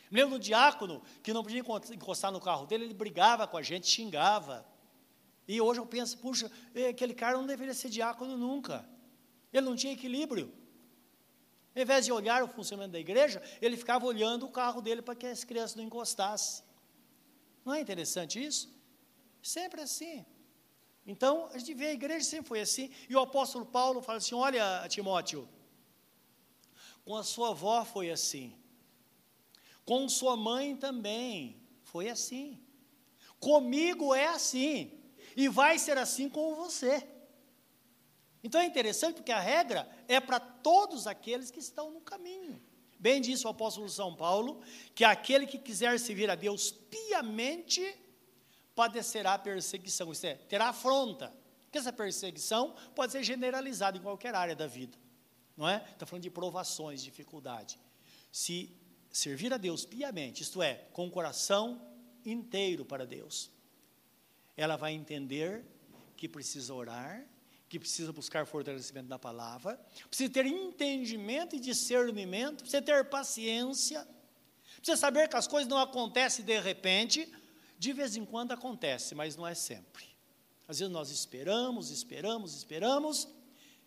Me 0.09 0.21
lembro 0.21 0.37
do 0.37 0.43
diácono 0.43 1.01
que 1.23 1.33
não 1.33 1.43
podia 1.43 1.59
encostar 1.59 2.31
no 2.31 2.41
carro 2.41 2.65
dele, 2.65 2.85
ele 2.85 2.93
brigava 2.93 3.47
com 3.47 3.57
a 3.57 3.61
gente, 3.61 3.87
xingava. 3.87 4.65
E 5.47 5.59
hoje 5.59 5.79
eu 5.79 5.85
penso, 5.85 6.17
puxa, 6.17 6.51
aquele 6.89 7.13
cara 7.13 7.37
não 7.37 7.45
deveria 7.45 7.73
ser 7.73 7.89
diácono 7.89 8.37
nunca. 8.37 8.87
Ele 9.51 9.65
não 9.65 9.75
tinha 9.75 9.93
equilíbrio. 9.93 10.53
Ao 11.75 11.81
invés 11.81 12.05
de 12.05 12.11
olhar 12.11 12.43
o 12.43 12.47
funcionamento 12.47 12.93
da 12.93 12.99
igreja, 12.99 13.41
ele 13.61 13.77
ficava 13.77 14.05
olhando 14.05 14.45
o 14.45 14.49
carro 14.49 14.81
dele 14.81 15.01
para 15.01 15.15
que 15.15 15.27
as 15.27 15.43
crianças 15.43 15.75
não 15.75 15.83
encostassem. 15.83 16.63
Não 17.63 17.73
é 17.73 17.79
interessante 17.79 18.43
isso? 18.43 18.69
Sempre 19.41 19.81
assim. 19.81 20.25
Então, 21.05 21.47
a 21.53 21.57
gente 21.57 21.73
vê 21.73 21.87
a 21.87 21.93
igreja 21.93 22.25
sempre 22.25 22.47
foi 22.47 22.61
assim. 22.61 22.91
E 23.09 23.15
o 23.15 23.19
apóstolo 23.19 23.65
Paulo 23.65 24.01
fala 24.01 24.17
assim: 24.17 24.35
olha, 24.35 24.85
Timóteo, 24.89 25.47
com 27.03 27.15
a 27.15 27.23
sua 27.23 27.49
avó 27.49 27.83
foi 27.83 28.11
assim. 28.11 28.55
Com 29.85 30.07
sua 30.07 30.35
mãe 30.37 30.75
também 30.75 31.61
foi 31.83 32.09
assim. 32.09 32.59
Comigo 33.39 34.13
é 34.13 34.27
assim 34.27 34.99
e 35.35 35.47
vai 35.47 35.79
ser 35.79 35.97
assim 35.97 36.29
com 36.29 36.55
você. 36.55 37.07
Então 38.43 38.59
é 38.59 38.65
interessante 38.65 39.15
porque 39.15 39.31
a 39.31 39.39
regra 39.39 39.89
é 40.07 40.19
para 40.19 40.39
todos 40.39 41.07
aqueles 41.07 41.51
que 41.51 41.59
estão 41.59 41.91
no 41.91 42.01
caminho. 42.01 42.61
Bem 42.99 43.19
disse 43.19 43.45
o 43.47 43.49
apóstolo 43.49 43.89
São 43.89 44.15
Paulo, 44.15 44.61
que 44.93 45.03
aquele 45.03 45.47
que 45.47 45.57
quiser 45.57 45.99
servir 45.99 46.29
a 46.29 46.35
Deus 46.35 46.71
piamente 46.71 47.97
padecerá 48.75 49.37
perseguição, 49.37 50.11
isto 50.11 50.25
é, 50.25 50.35
terá 50.35 50.69
afronta. 50.69 51.33
Porque 51.63 51.77
essa 51.77 51.93
perseguição 51.93 52.75
pode 52.93 53.11
ser 53.11 53.23
generalizada 53.23 53.97
em 53.97 54.01
qualquer 54.01 54.35
área 54.35 54.55
da 54.55 54.67
vida, 54.67 54.97
não 55.55 55.67
é? 55.67 55.77
Está 55.91 56.05
falando 56.05 56.23
de 56.23 56.29
provações, 56.29 57.01
dificuldade. 57.01 57.79
Se 58.31 58.75
servir 59.11 59.53
a 59.53 59.57
Deus 59.57 59.85
piamente, 59.85 60.41
isto 60.41 60.61
é, 60.61 60.75
com 60.93 61.07
o 61.07 61.11
coração 61.11 61.81
inteiro 62.25 62.85
para 62.85 63.05
Deus, 63.05 63.51
ela 64.55 64.75
vai 64.75 64.93
entender 64.93 65.65
que 66.15 66.27
precisa 66.27 66.73
orar, 66.73 67.25
que 67.67 67.79
precisa 67.79 68.11
buscar 68.11 68.45
fortalecimento 68.45 69.07
da 69.07 69.17
palavra, 69.17 69.79
precisa 70.07 70.31
ter 70.31 70.45
entendimento 70.45 71.55
e 71.55 71.59
discernimento, 71.59 72.63
precisa 72.63 72.81
ter 72.81 73.05
paciência, 73.05 74.07
precisa 74.77 74.97
saber 74.97 75.29
que 75.29 75.35
as 75.35 75.47
coisas 75.47 75.69
não 75.69 75.77
acontecem 75.77 76.43
de 76.43 76.59
repente, 76.59 77.31
de 77.77 77.93
vez 77.93 78.15
em 78.15 78.25
quando 78.25 78.51
acontece, 78.51 79.15
mas 79.15 79.35
não 79.35 79.47
é 79.47 79.55
sempre. 79.55 80.05
Às 80.67 80.79
vezes 80.79 80.93
nós 80.93 81.09
esperamos, 81.09 81.89
esperamos, 81.89 82.55
esperamos, 82.55 83.27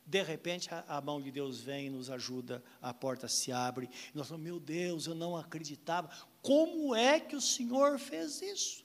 de 0.07 0.23
repente 0.23 0.69
a, 0.87 1.01
mão 1.01 1.21
de 1.21 1.31
Deus 1.31 1.61
vem 1.61 1.87
e 1.87 1.90
nos 1.90 2.11
ajuda, 2.11 2.62
a 2.81 2.93
porta 2.93 3.27
se 3.27 3.51
abre, 3.51 3.88
e 4.12 4.17
nós 4.17 4.29
falamos, 4.29 4.45
meu 4.45 4.61
Deus, 4.61 5.07
eu 5.07 5.14
não 5.14 5.37
acreditava, 5.37 6.11
como 6.43 6.95
é 6.95 7.19
que 7.19 7.35
o 7.35 7.40
Senhor 7.40 7.99
fez 7.99 8.43
isso? 8.43 8.85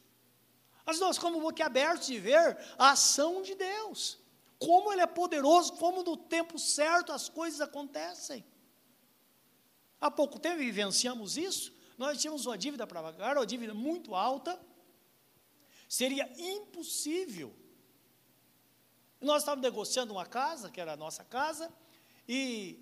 Mas 0.85 0.99
nós 0.99 1.17
ficamos 1.17 1.41
boquiabertos 1.41 2.07
de 2.07 2.19
ver 2.19 2.57
a 2.77 2.91
ação 2.91 3.41
de 3.41 3.53
Deus. 3.53 4.17
Como 4.57 4.91
Ele 4.91 5.01
é 5.01 5.05
poderoso, 5.05 5.73
como 5.73 6.03
no 6.03 6.17
tempo 6.17 6.57
certo 6.57 7.11
as 7.11 7.29
coisas 7.29 7.61
acontecem. 7.61 8.43
Há 10.01 10.09
pouco 10.09 10.39
tempo 10.39 10.57
vivenciamos 10.57 11.37
isso. 11.37 11.73
Nós 11.97 12.19
tínhamos 12.19 12.45
uma 12.45 12.57
dívida 12.57 12.87
para 12.87 13.03
pagar, 13.03 13.37
uma 13.37 13.45
dívida 13.45 13.73
muito 13.73 14.15
alta. 14.15 14.59
Seria 15.87 16.27
impossível 16.37 17.53
Nós 19.21 19.41
estávamos 19.41 19.63
negociando 19.63 20.13
uma 20.13 20.25
casa, 20.25 20.69
que 20.69 20.79
era 20.79 20.93
a 20.93 20.97
nossa 20.97 21.23
casa, 21.23 21.71
e 22.27 22.79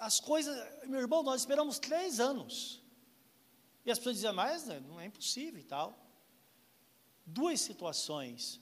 as 0.00 0.18
coisas, 0.18 0.56
meu 0.86 1.00
irmão, 1.00 1.22
nós 1.22 1.42
esperamos 1.42 1.78
três 1.78 2.18
anos. 2.18 2.82
E 3.84 3.90
as 3.90 3.98
pessoas 3.98 4.16
diziam, 4.16 4.32
mas 4.32 4.66
né, 4.66 4.80
não 4.80 4.98
é 5.00 5.06
impossível 5.06 5.60
e 5.60 5.64
tal. 5.64 5.98
Duas 7.24 7.60
situações. 7.60 8.60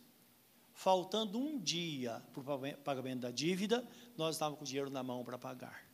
Faltando 0.74 1.38
um 1.38 1.59
dia 1.59 2.22
para 2.33 2.40
o 2.40 2.77
pagamento 2.85 3.20
da 3.20 3.31
dívida, 3.31 3.87
nós 4.16 4.37
estávamos 4.37 4.59
com 4.59 4.64
o 4.64 4.66
dinheiro 4.66 4.90
na 4.90 5.03
mão 5.03 5.24
para 5.24 5.37
pagar. 5.37 5.88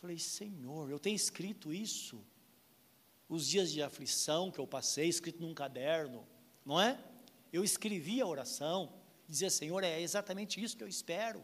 Falei, 0.00 0.18
Senhor, 0.18 0.90
eu 0.90 0.98
tenho 0.98 1.14
escrito 1.14 1.72
isso. 1.72 2.20
Os 3.28 3.46
dias 3.46 3.70
de 3.70 3.80
aflição 3.80 4.50
que 4.50 4.58
eu 4.58 4.66
passei, 4.66 5.08
escrito 5.08 5.40
num 5.40 5.54
caderno, 5.54 6.26
não 6.64 6.80
é? 6.80 6.98
Eu 7.54 7.62
escrevi 7.62 8.20
a 8.20 8.26
oração, 8.26 8.92
dizia, 9.28 9.48
Senhor, 9.48 9.84
é 9.84 10.00
exatamente 10.00 10.60
isso 10.60 10.76
que 10.76 10.82
eu 10.82 10.88
espero. 10.88 11.40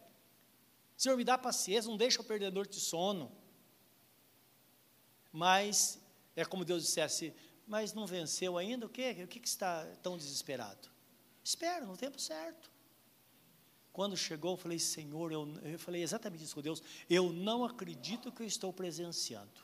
Senhor, 0.96 1.16
me 1.16 1.22
dá 1.22 1.38
paciência, 1.38 1.88
não 1.88 1.96
deixa 1.96 2.18
eu 2.18 2.24
perder 2.24 2.50
noite 2.50 2.72
de 2.72 2.80
sono. 2.80 3.30
Mas, 5.30 6.00
é 6.34 6.44
como 6.44 6.64
Deus 6.64 6.82
dissesse, 6.82 7.32
mas 7.64 7.94
não 7.94 8.08
venceu 8.08 8.58
ainda, 8.58 8.86
o 8.86 8.88
quê? 8.88 9.22
O 9.22 9.28
que, 9.28 9.38
que 9.38 9.46
está 9.46 9.86
tão 10.02 10.16
desesperado? 10.16 10.88
Espera, 11.44 11.86
no 11.86 11.96
tempo 11.96 12.20
certo. 12.20 12.68
Quando 13.92 14.16
chegou, 14.16 14.54
eu 14.54 14.56
falei, 14.56 14.80
Senhor, 14.80 15.30
eu, 15.30 15.48
eu 15.62 15.78
falei 15.78 16.02
exatamente 16.02 16.42
isso 16.42 16.56
com 16.56 16.60
Deus, 16.60 16.82
eu 17.08 17.32
não 17.32 17.64
acredito 17.64 18.32
que 18.32 18.42
eu 18.42 18.46
estou 18.48 18.72
presenciando. 18.72 19.62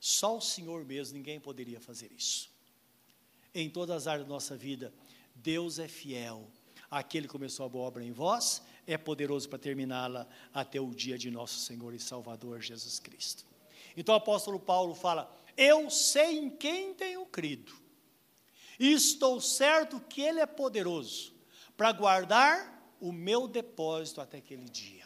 Só 0.00 0.36
o 0.36 0.40
Senhor 0.40 0.84
mesmo, 0.84 1.16
ninguém 1.16 1.38
poderia 1.38 1.80
fazer 1.80 2.10
isso. 2.10 2.50
Em 3.54 3.70
todas 3.70 3.98
as 3.98 4.06
áreas 4.08 4.26
da 4.26 4.34
nossa 4.34 4.56
vida, 4.56 4.92
Deus 5.34 5.78
é 5.78 5.88
fiel. 5.88 6.50
Aquele 6.90 7.26
que 7.26 7.32
começou 7.32 7.66
a 7.66 7.68
boa 7.68 7.86
obra 7.86 8.04
em 8.04 8.12
vós 8.12 8.62
é 8.86 8.98
poderoso 8.98 9.48
para 9.48 9.58
terminá-la 9.58 10.28
até 10.52 10.80
o 10.80 10.94
dia 10.94 11.16
de 11.16 11.30
nosso 11.30 11.58
Senhor 11.60 11.94
e 11.94 12.00
Salvador 12.00 12.60
Jesus 12.60 12.98
Cristo. 12.98 13.44
Então 13.96 14.14
o 14.14 14.18
apóstolo 14.18 14.58
Paulo 14.58 14.94
fala: 14.94 15.34
Eu 15.56 15.90
sei 15.90 16.38
em 16.38 16.50
quem 16.50 16.94
tenho 16.94 17.24
crido, 17.26 17.72
e 18.78 18.92
estou 18.92 19.40
certo 19.40 20.00
que 20.00 20.20
Ele 20.20 20.40
é 20.40 20.46
poderoso 20.46 21.32
para 21.76 21.92
guardar 21.92 22.94
o 23.00 23.12
meu 23.12 23.48
depósito 23.48 24.20
até 24.20 24.38
aquele 24.38 24.68
dia. 24.68 25.04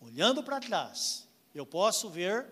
Olhando 0.00 0.42
para 0.42 0.60
trás, 0.60 1.28
eu 1.54 1.66
posso 1.66 2.08
ver 2.08 2.46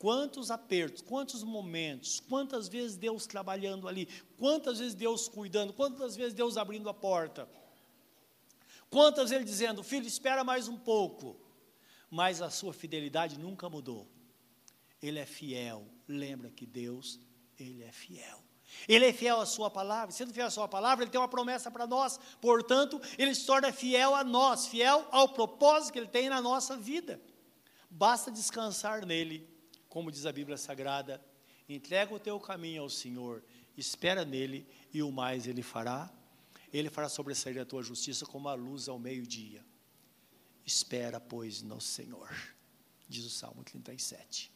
Quantos 0.00 0.50
apertos, 0.50 1.02
quantos 1.02 1.42
momentos, 1.42 2.20
quantas 2.20 2.68
vezes 2.68 2.96
Deus 2.96 3.26
trabalhando 3.26 3.86
ali, 3.86 4.08
quantas 4.38 4.78
vezes 4.78 4.94
Deus 4.94 5.28
cuidando, 5.28 5.74
quantas 5.74 6.16
vezes 6.16 6.32
Deus 6.32 6.56
abrindo 6.56 6.88
a 6.88 6.94
porta, 6.94 7.46
quantas 8.88 9.30
Ele 9.30 9.44
dizendo, 9.44 9.82
filho, 9.82 10.06
espera 10.06 10.42
mais 10.42 10.68
um 10.68 10.78
pouco, 10.78 11.38
mas 12.10 12.40
a 12.40 12.48
sua 12.48 12.72
fidelidade 12.72 13.38
nunca 13.38 13.68
mudou. 13.68 14.08
Ele 15.02 15.18
é 15.18 15.26
fiel, 15.26 15.86
lembra 16.08 16.48
que 16.48 16.64
Deus, 16.64 17.20
Ele 17.58 17.82
é 17.82 17.92
fiel. 17.92 18.42
Ele 18.88 19.04
é 19.04 19.12
fiel 19.12 19.38
à 19.38 19.44
sua 19.44 19.68
palavra, 19.68 20.12
sendo 20.12 20.32
fiel 20.32 20.46
à 20.46 20.50
sua 20.50 20.66
palavra, 20.66 21.04
ele 21.04 21.10
tem 21.10 21.20
uma 21.20 21.28
promessa 21.28 21.70
para 21.70 21.86
nós, 21.86 22.18
portanto, 22.40 22.98
ele 23.18 23.34
se 23.34 23.44
torna 23.44 23.70
fiel 23.70 24.14
a 24.14 24.24
nós, 24.24 24.66
fiel 24.66 25.06
ao 25.10 25.28
propósito 25.28 25.92
que 25.92 25.98
ele 25.98 26.08
tem 26.08 26.30
na 26.30 26.40
nossa 26.40 26.74
vida. 26.74 27.20
Basta 27.90 28.30
descansar 28.30 29.04
nele 29.04 29.59
como 29.90 30.10
diz 30.10 30.24
a 30.24 30.32
Bíblia 30.32 30.56
Sagrada, 30.56 31.20
entrega 31.68 32.14
o 32.14 32.18
teu 32.18 32.38
caminho 32.38 32.82
ao 32.82 32.88
Senhor, 32.88 33.42
espera 33.76 34.24
nele 34.24 34.66
e 34.94 35.02
o 35.02 35.10
mais 35.10 35.48
ele 35.48 35.62
fará. 35.62 36.08
Ele 36.72 36.88
fará 36.88 37.08
sobressair 37.08 37.60
a 37.60 37.64
tua 37.64 37.82
justiça 37.82 38.24
como 38.24 38.48
a 38.48 38.54
luz 38.54 38.88
ao 38.88 39.00
meio-dia. 39.00 39.66
Espera, 40.64 41.18
pois, 41.18 41.60
no 41.60 41.80
Senhor, 41.80 42.30
diz 43.08 43.24
o 43.24 43.30
Salmo 43.30 43.64
37. 43.64 44.52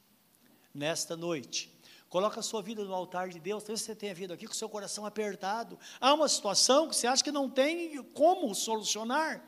Nesta 0.73 1.17
noite, 1.17 1.77
coloca 2.09 2.39
a 2.39 2.43
sua 2.43 2.63
vida 2.63 2.85
no 2.85 2.95
altar 2.95 3.29
de 3.29 3.41
Deus. 3.41 3.65
Talvez 3.65 3.83
você 3.83 3.97
tenha 3.97 4.15
vindo 4.15 4.33
aqui 4.33 4.47
com 4.47 4.53
o 4.53 4.57
seu 4.57 4.69
coração 4.69 5.05
apertado. 5.05 5.77
Há 6.01 6.15
uma 6.15 6.29
situação 6.29 6.89
que 6.89 6.95
você 6.95 7.09
acha 7.09 7.25
que 7.25 7.33
não 7.33 7.51
tem 7.51 8.01
como 8.13 8.55
solucionar. 8.55 9.45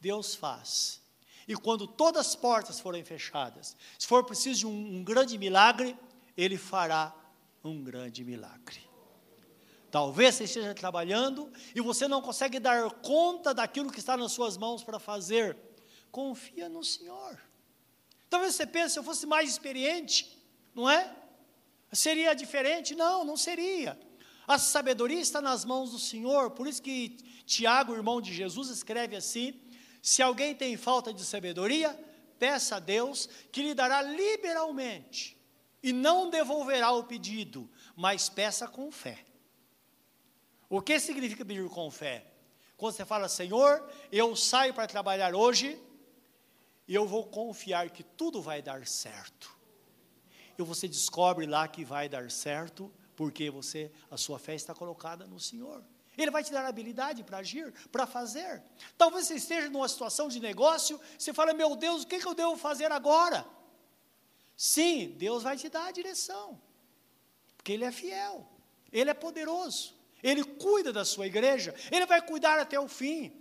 Deus 0.00 0.34
faz 0.34 1.03
e 1.46 1.54
quando 1.54 1.86
todas 1.86 2.28
as 2.28 2.36
portas 2.36 2.80
forem 2.80 3.04
fechadas, 3.04 3.76
se 3.98 4.06
for 4.06 4.24
preciso 4.24 4.60
de 4.60 4.66
um, 4.66 4.96
um 4.96 5.04
grande 5.04 5.36
milagre, 5.36 5.96
Ele 6.36 6.56
fará 6.56 7.14
um 7.62 7.82
grande 7.82 8.24
milagre. 8.24 8.82
Talvez 9.90 10.34
você 10.34 10.44
esteja 10.44 10.74
trabalhando 10.74 11.52
e 11.74 11.80
você 11.80 12.08
não 12.08 12.20
consegue 12.20 12.58
dar 12.58 12.90
conta 12.90 13.54
daquilo 13.54 13.92
que 13.92 14.00
está 14.00 14.16
nas 14.16 14.32
suas 14.32 14.56
mãos 14.56 14.82
para 14.82 14.98
fazer. 14.98 15.56
Confia 16.10 16.68
no 16.68 16.82
Senhor. 16.82 17.40
Talvez 18.28 18.56
você 18.56 18.66
pense, 18.66 18.94
se 18.94 18.98
eu 18.98 19.04
fosse 19.04 19.24
mais 19.26 19.48
experiente, 19.48 20.36
não 20.74 20.90
é? 20.90 21.14
Seria 21.92 22.34
diferente? 22.34 22.94
Não, 22.96 23.24
não 23.24 23.36
seria. 23.36 23.96
A 24.46 24.58
sabedoria 24.58 25.20
está 25.20 25.40
nas 25.40 25.64
mãos 25.64 25.92
do 25.92 25.98
Senhor, 25.98 26.50
por 26.50 26.66
isso 26.66 26.82
que 26.82 27.16
Tiago, 27.46 27.94
irmão 27.94 28.20
de 28.20 28.34
Jesus, 28.34 28.68
escreve 28.68 29.14
assim: 29.14 29.54
se 30.04 30.20
alguém 30.20 30.54
tem 30.54 30.76
falta 30.76 31.14
de 31.14 31.24
sabedoria, 31.24 31.98
peça 32.38 32.76
a 32.76 32.78
Deus 32.78 33.26
que 33.50 33.62
lhe 33.62 33.72
dará 33.72 34.02
liberalmente 34.02 35.34
e 35.82 35.94
não 35.94 36.28
devolverá 36.28 36.90
o 36.92 37.04
pedido, 37.04 37.70
mas 37.96 38.28
peça 38.28 38.68
com 38.68 38.92
fé. 38.92 39.24
O 40.68 40.82
que 40.82 41.00
significa 41.00 41.42
pedir 41.42 41.66
com 41.70 41.90
fé? 41.90 42.26
Quando 42.76 42.94
você 42.94 43.06
fala, 43.06 43.30
Senhor, 43.30 43.82
eu 44.12 44.36
saio 44.36 44.74
para 44.74 44.86
trabalhar 44.86 45.34
hoje 45.34 45.82
e 46.86 46.94
eu 46.94 47.06
vou 47.06 47.24
confiar 47.24 47.88
que 47.88 48.02
tudo 48.02 48.42
vai 48.42 48.60
dar 48.60 48.86
certo. 48.86 49.56
E 50.58 50.62
você 50.62 50.86
descobre 50.86 51.46
lá 51.46 51.66
que 51.66 51.82
vai 51.82 52.10
dar 52.10 52.30
certo, 52.30 52.92
porque 53.16 53.48
você, 53.48 53.90
a 54.10 54.18
sua 54.18 54.38
fé 54.38 54.54
está 54.54 54.74
colocada 54.74 55.26
no 55.26 55.40
Senhor. 55.40 55.82
Ele 56.16 56.30
vai 56.30 56.44
te 56.44 56.52
dar 56.52 56.64
habilidade 56.64 57.22
para 57.24 57.38
agir, 57.38 57.72
para 57.90 58.06
fazer. 58.06 58.62
Talvez 58.96 59.26
você 59.26 59.34
esteja 59.34 59.68
numa 59.68 59.88
situação 59.88 60.28
de 60.28 60.40
negócio, 60.40 61.00
você 61.18 61.32
fala, 61.32 61.52
meu 61.52 61.74
Deus, 61.76 62.02
o 62.02 62.06
que, 62.06 62.18
que 62.18 62.26
eu 62.26 62.34
devo 62.34 62.56
fazer 62.56 62.90
agora? 62.92 63.46
Sim, 64.56 65.14
Deus 65.18 65.42
vai 65.42 65.56
te 65.56 65.68
dar 65.68 65.86
a 65.86 65.92
direção, 65.92 66.60
porque 67.56 67.72
Ele 67.72 67.84
é 67.84 67.90
fiel, 67.90 68.48
Ele 68.92 69.10
é 69.10 69.14
poderoso, 69.14 69.94
Ele 70.22 70.44
cuida 70.44 70.92
da 70.92 71.04
sua 71.04 71.26
igreja, 71.26 71.74
Ele 71.90 72.06
vai 72.06 72.22
cuidar 72.22 72.58
até 72.58 72.78
o 72.78 72.88
fim. 72.88 73.32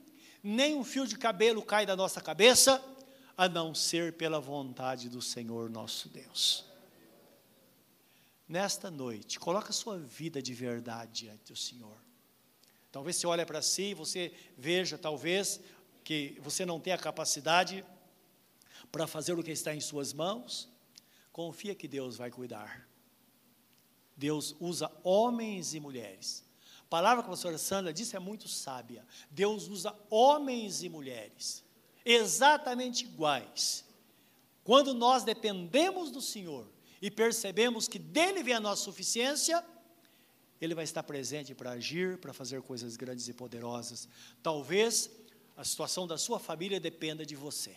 Nem 0.41 0.75
um 0.75 0.83
fio 0.83 1.07
de 1.07 1.17
cabelo 1.17 1.63
cai 1.63 1.85
da 1.85 1.95
nossa 1.95 2.19
cabeça, 2.19 2.83
a 3.37 3.47
não 3.47 3.73
ser 3.73 4.13
pela 4.13 4.39
vontade 4.39 5.09
do 5.09 5.21
Senhor 5.21 5.69
nosso 5.69 6.09
Deus. 6.09 6.65
Nesta 8.47 8.91
noite, 8.91 9.39
coloca 9.39 9.69
a 9.69 9.73
sua 9.73 9.97
vida 9.97 10.41
de 10.41 10.53
verdade 10.53 11.23
diante 11.23 11.51
do 11.51 11.55
Senhor. 11.55 12.02
Talvez 12.93 13.15
você 13.15 13.25
olhe 13.25 13.43
para 13.43 13.59
si 13.59 13.85
e 13.85 13.93
você 13.95 14.31
veja, 14.55 14.99
talvez, 14.99 15.59
que 16.03 16.37
você 16.43 16.63
não 16.63 16.79
tem 16.79 16.93
a 16.93 16.97
capacidade 16.97 17.83
para 18.91 19.07
fazer 19.07 19.33
o 19.33 19.41
que 19.41 19.49
está 19.49 19.73
em 19.73 19.81
suas 19.81 20.13
mãos. 20.13 20.69
Confia 21.31 21.73
que 21.73 21.87
Deus 21.87 22.17
vai 22.17 22.29
cuidar. 22.29 22.87
Deus 24.15 24.55
usa 24.59 24.91
homens 25.03 25.73
e 25.73 25.79
mulheres. 25.79 26.45
A 26.81 26.87
palavra 26.87 27.23
que 27.23 27.29
a 27.29 27.31
pastora 27.31 27.57
Sandra 27.57 27.91
disse 27.91 28.15
é 28.15 28.19
muito 28.19 28.47
sábia. 28.47 29.03
Deus 29.31 29.67
usa 29.67 29.97
homens 30.07 30.83
e 30.83 30.87
mulheres, 30.87 31.63
exatamente 32.05 33.05
iguais. 33.05 33.83
Quando 34.63 34.93
nós 34.93 35.23
dependemos 35.23 36.11
do 36.11 36.21
Senhor 36.21 36.71
e 37.01 37.09
percebemos 37.09 37.87
que 37.87 37.97
dele 37.97 38.43
vem 38.43 38.53
a 38.53 38.59
nossa 38.59 38.83
suficiência, 38.83 39.65
ele 40.63 40.73
vai 40.73 40.85
estar 40.85 41.03
presente 41.03 41.53
para 41.53 41.71
agir, 41.71 42.17
para 42.19 42.31
fazer 42.31 42.61
coisas 42.61 42.95
grandes 42.95 43.27
e 43.27 43.33
poderosas. 43.33 44.07
Talvez 44.41 45.09
a 45.57 45.63
situação 45.63 46.07
da 46.07 46.17
sua 46.17 46.39
família 46.39 46.79
dependa 46.79 47.25
de 47.25 47.35
você. 47.35 47.75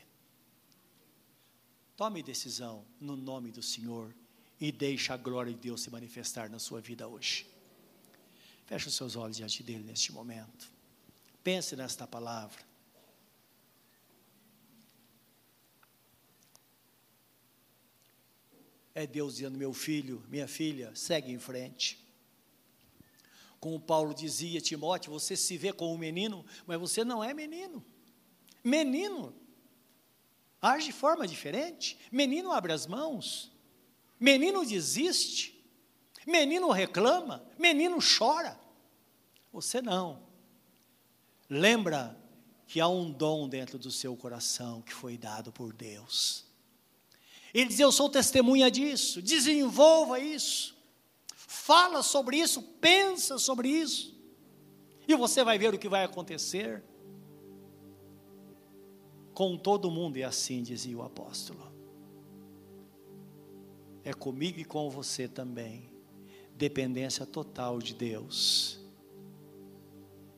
Tome 1.97 2.23
decisão 2.23 2.87
no 3.01 3.17
nome 3.17 3.51
do 3.51 3.61
Senhor 3.61 4.15
e 4.61 4.71
deixe 4.71 5.13
a 5.13 5.17
glória 5.17 5.53
de 5.53 5.59
Deus 5.59 5.83
se 5.83 5.91
manifestar 5.91 6.49
na 6.49 6.61
sua 6.61 6.81
vida 6.81 7.09
hoje. 7.09 7.49
Feche 8.67 8.87
os 8.87 8.95
seus 8.95 9.17
olhos 9.17 9.37
diante 9.37 9.65
dele 9.65 9.83
neste 9.83 10.13
momento. 10.13 10.71
Pense 11.43 11.75
nesta 11.75 12.07
palavra. 12.07 12.65
É 18.95 19.07
Deus 19.09 19.35
dizendo: 19.35 19.59
meu 19.59 19.73
filho, 19.73 20.25
minha 20.29 20.47
filha, 20.47 20.95
segue 20.95 21.33
em 21.33 21.39
frente. 21.39 22.06
Como 23.61 23.81
Paulo 23.81 24.15
dizia, 24.15 24.61
Timóteo, 24.61 25.13
você 25.13 25.37
se 25.37 25.57
vê 25.57 25.73
como 25.73 25.93
um 25.95 25.99
menino, 25.99 26.45
mas 26.67 26.79
você 26.79 27.05
não 27.05 27.23
é 27.23 27.33
menino. 27.33 27.85
Menino 28.63 29.35
age 30.61 30.87
de 30.87 30.93
forma 30.93 31.27
diferente. 31.27 31.99
Menino 32.11 32.53
abre 32.53 32.73
as 32.73 32.87
mãos. 32.87 33.53
Menino 34.19 34.65
desiste. 34.65 35.65
Menino 36.27 36.71
reclama. 36.71 37.45
Menino 37.59 37.99
chora. 38.01 38.59
Você 39.53 39.81
não. 39.81 40.23
Lembra 41.49 42.19
que 42.67 42.81
há 42.81 42.89
um 42.89 43.11
dom 43.11 43.49
dentro 43.49 43.79
do 43.79 43.91
seu 43.91 44.17
coração 44.17 44.83
que 44.83 44.93
foi 44.93 45.17
dado 45.17 45.53
por 45.53 45.73
Deus. 45.73 46.45
Ele 47.55 47.67
diz: 47.67 47.79
Eu 47.79 47.93
sou 47.93 48.09
testemunha 48.09 48.71
disso. 48.71 49.23
Desenvolva 49.23 50.19
isso. 50.19 50.76
Fala 51.47 52.03
sobre 52.03 52.39
isso, 52.39 52.61
pensa 52.81 53.39
sobre 53.39 53.69
isso. 53.69 54.17
E 55.07 55.15
você 55.15 55.45
vai 55.45 55.59
ver 55.59 55.73
o 55.73 55.79
que 55.79 55.89
vai 55.89 56.05
acontecer. 56.05 56.83
Com 59.33 59.57
todo 59.57 59.91
mundo 59.91 60.17
é 60.17 60.25
assim, 60.25 60.63
dizia 60.63 60.97
o 60.97 61.03
apóstolo. 61.03 61.73
É 64.03 64.13
comigo 64.13 64.59
e 64.59 64.65
com 64.65 64.91
você 64.91 65.29
também. 65.29 65.89
Dependência 66.57 67.25
total 67.25 67.79
de 67.79 67.95
Deus. 67.95 68.81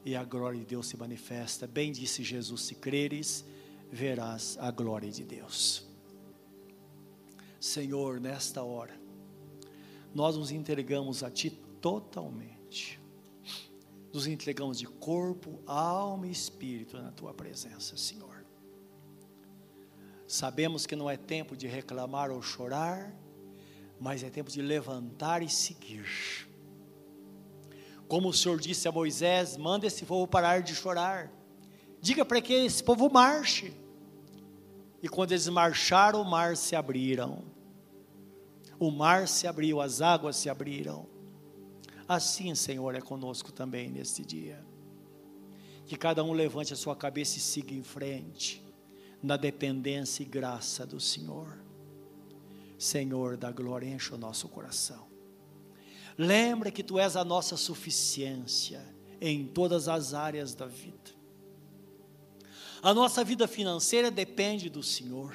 E 0.05 0.14
a 0.16 0.25
glória 0.25 0.59
de 0.59 0.66
Deus 0.66 0.87
se 0.87 0.97
manifesta. 0.97 1.66
Bem 1.66 1.92
disse 1.92 2.23
Jesus: 2.23 2.62
se 2.62 2.75
creres, 2.75 3.44
verás 3.90 4.59
a 4.59 4.71
glória 4.71 5.11
de 5.11 5.25
Deus. 5.25 5.87
Senhor, 7.61 8.21
nesta 8.21 8.62
hora, 8.62 8.99
nós 10.14 10.37
nos 10.37 10.51
entregamos 10.51 11.23
a 11.23 11.31
Ti 11.31 11.51
totalmente. 11.81 13.01
Nos 14.12 14.27
entregamos 14.27 14.79
de 14.79 14.87
corpo, 14.87 15.61
alma 15.66 16.27
e 16.27 16.31
espírito 16.31 16.97
na 16.97 17.12
Tua 17.12 17.35
presença, 17.35 17.97
Senhor. 17.97 18.44
Sabemos 20.27 20.87
que 20.87 20.97
não 20.97 21.09
é 21.09 21.16
tempo 21.16 21.57
de 21.57 21.66
reclamar 21.66 22.31
ou 22.31 22.42
chorar, 22.42 23.14
mas 23.99 24.23
é 24.23 24.31
tempo 24.31 24.51
de 24.51 24.61
levantar 24.61 25.42
e 25.42 25.49
seguir. 25.49 26.07
Como 28.07 28.29
o 28.29 28.35
Senhor 28.35 28.59
disse 28.59 28.88
a 28.88 28.92
Moisés: 28.92 29.57
manda 29.57 29.87
esse 29.87 30.05
povo 30.05 30.27
parar 30.27 30.62
de 30.62 30.75
chorar. 30.75 31.33
Diga 32.01 32.25
para 32.25 32.40
que 32.40 32.53
esse 32.53 32.83
povo 32.83 33.11
marche. 33.11 33.73
E 35.03 35.09
quando 35.09 35.33
eles 35.33 35.49
marcharam, 35.49 36.23
o 36.23 36.25
mar 36.25 36.57
se 36.57 36.75
abriram. 36.75 37.44
O 38.79 38.91
mar 38.91 39.27
se 39.27 39.47
abriu, 39.47 39.81
as 39.81 40.01
águas 40.01 40.37
se 40.37 40.49
abriram. 40.49 41.07
Assim, 42.07 42.55
Senhor, 42.55 42.95
é 42.95 43.01
conosco 43.01 43.53
também 43.53 43.91
neste 43.91 44.25
dia. 44.25 44.64
Que 45.85 45.97
cada 45.97 46.23
um 46.23 46.33
levante 46.33 46.73
a 46.73 46.77
sua 46.77 46.95
cabeça 46.95 47.38
e 47.38 47.41
siga 47.41 47.75
em 47.75 47.83
frente, 47.83 48.64
na 49.23 49.37
dependência 49.37 50.23
e 50.23 50.27
graça 50.27 50.87
do 50.87 51.01
Senhor. 51.01 51.59
Senhor 52.79 53.37
da 53.37 53.51
glória, 53.51 53.88
enche 53.88 54.14
o 54.14 54.19
nosso 54.19 54.49
coração. 54.49 55.07
Lembra 56.17 56.71
que 56.71 56.83
Tu 56.83 56.99
és 56.99 57.17
a 57.17 57.25
nossa 57.25 57.57
suficiência 57.57 58.83
em 59.21 59.47
todas 59.47 59.88
as 59.88 60.14
áreas 60.14 60.55
da 60.55 60.67
vida. 60.67 61.19
A 62.81 62.95
nossa 62.95 63.25
vida 63.25 63.49
financeira 63.49 64.11
depende 64.11 64.71
do 64.71 64.83
Senhor. 64.83 65.35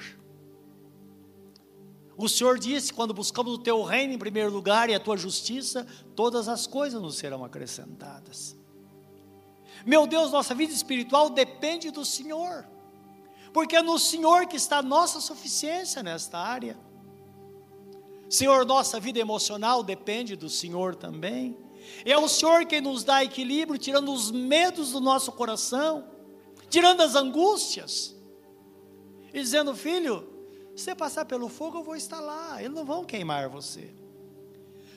O 2.16 2.28
Senhor 2.28 2.58
disse: 2.58 2.92
quando 2.92 3.12
buscamos 3.12 3.54
o 3.54 3.58
teu 3.58 3.82
reino 3.82 4.12
em 4.12 4.18
primeiro 4.18 4.50
lugar 4.50 4.88
e 4.88 4.94
a 4.94 5.00
tua 5.00 5.16
justiça, 5.16 5.86
todas 6.14 6.48
as 6.48 6.66
coisas 6.66 7.00
nos 7.00 7.16
serão 7.16 7.44
acrescentadas. 7.44 8.56
Meu 9.84 10.06
Deus, 10.06 10.30
nossa 10.30 10.54
vida 10.54 10.72
espiritual 10.72 11.28
depende 11.28 11.90
do 11.90 12.04
Senhor, 12.04 12.66
porque 13.52 13.76
é 13.76 13.82
no 13.82 13.98
Senhor 13.98 14.46
que 14.46 14.56
está 14.56 14.78
a 14.78 14.82
nossa 14.82 15.20
suficiência 15.20 16.02
nesta 16.02 16.38
área. 16.38 16.78
Senhor, 18.30 18.64
nossa 18.64 18.98
vida 18.98 19.18
emocional 19.18 19.82
depende 19.82 20.34
do 20.34 20.48
Senhor 20.48 20.94
também. 20.94 21.56
É 22.04 22.16
o 22.16 22.28
Senhor 22.28 22.64
quem 22.64 22.80
nos 22.80 23.04
dá 23.04 23.22
equilíbrio, 23.22 23.78
tirando 23.78 24.12
os 24.12 24.30
medos 24.30 24.92
do 24.92 25.00
nosso 25.00 25.30
coração, 25.32 26.08
tirando 26.70 27.02
as 27.02 27.14
angústias, 27.14 28.16
e 29.32 29.40
dizendo, 29.40 29.74
filho, 29.76 30.33
você 30.76 30.94
passar 30.94 31.24
pelo 31.24 31.48
fogo, 31.48 31.78
eu 31.78 31.84
vou 31.84 31.96
estar 31.96 32.20
lá, 32.20 32.60
eles 32.60 32.74
não 32.74 32.84
vão 32.84 33.04
queimar 33.04 33.48
você. 33.48 33.94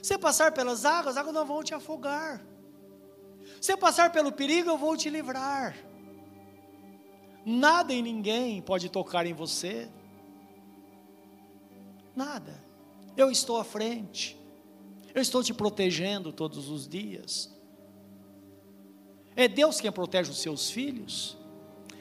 Você 0.01 0.17
passar 0.17 0.51
pelas 0.51 0.85
águas, 0.85 1.15
as 1.15 1.17
águas 1.17 1.35
não 1.35 1.45
vão 1.45 1.63
te 1.63 1.73
afogar. 1.73 2.41
Você 3.59 3.75
passar 3.75 4.11
pelo 4.11 4.31
perigo, 4.31 4.69
eu 4.69 4.77
vou 4.77 4.95
te 4.95 5.09
livrar. 5.09 5.75
Nada 7.45 7.93
e 7.93 8.01
ninguém 8.01 8.61
pode 8.61 8.89
tocar 8.89 9.25
em 9.25 9.33
você. 9.33 9.89
Nada. 12.15 12.61
Eu 13.15 13.31
estou 13.31 13.57
à 13.57 13.63
frente. 13.63 14.37
Eu 15.13 15.21
estou 15.21 15.43
te 15.43 15.53
protegendo 15.53 16.33
todos 16.33 16.69
os 16.69 16.87
dias. 16.87 17.53
É 19.35 19.47
Deus 19.47 19.79
quem 19.79 19.91
protege 19.91 20.31
os 20.31 20.41
seus 20.41 20.69
filhos. 20.69 21.37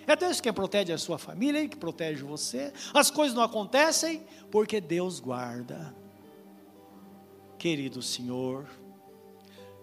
É 0.07 0.15
Deus 0.15 0.41
quem 0.41 0.53
protege 0.53 0.93
a 0.93 0.99
sua 0.99 1.19
família, 1.19 1.59
Ele 1.59 1.69
que 1.69 1.77
protege 1.77 2.23
você. 2.23 2.73
As 2.95 3.11
coisas 3.11 3.35
não 3.35 3.43
acontecem 3.43 4.25
porque 4.51 4.81
Deus 4.81 5.19
guarda. 5.19 5.95
Querido 7.59 8.01
Senhor, 8.01 8.69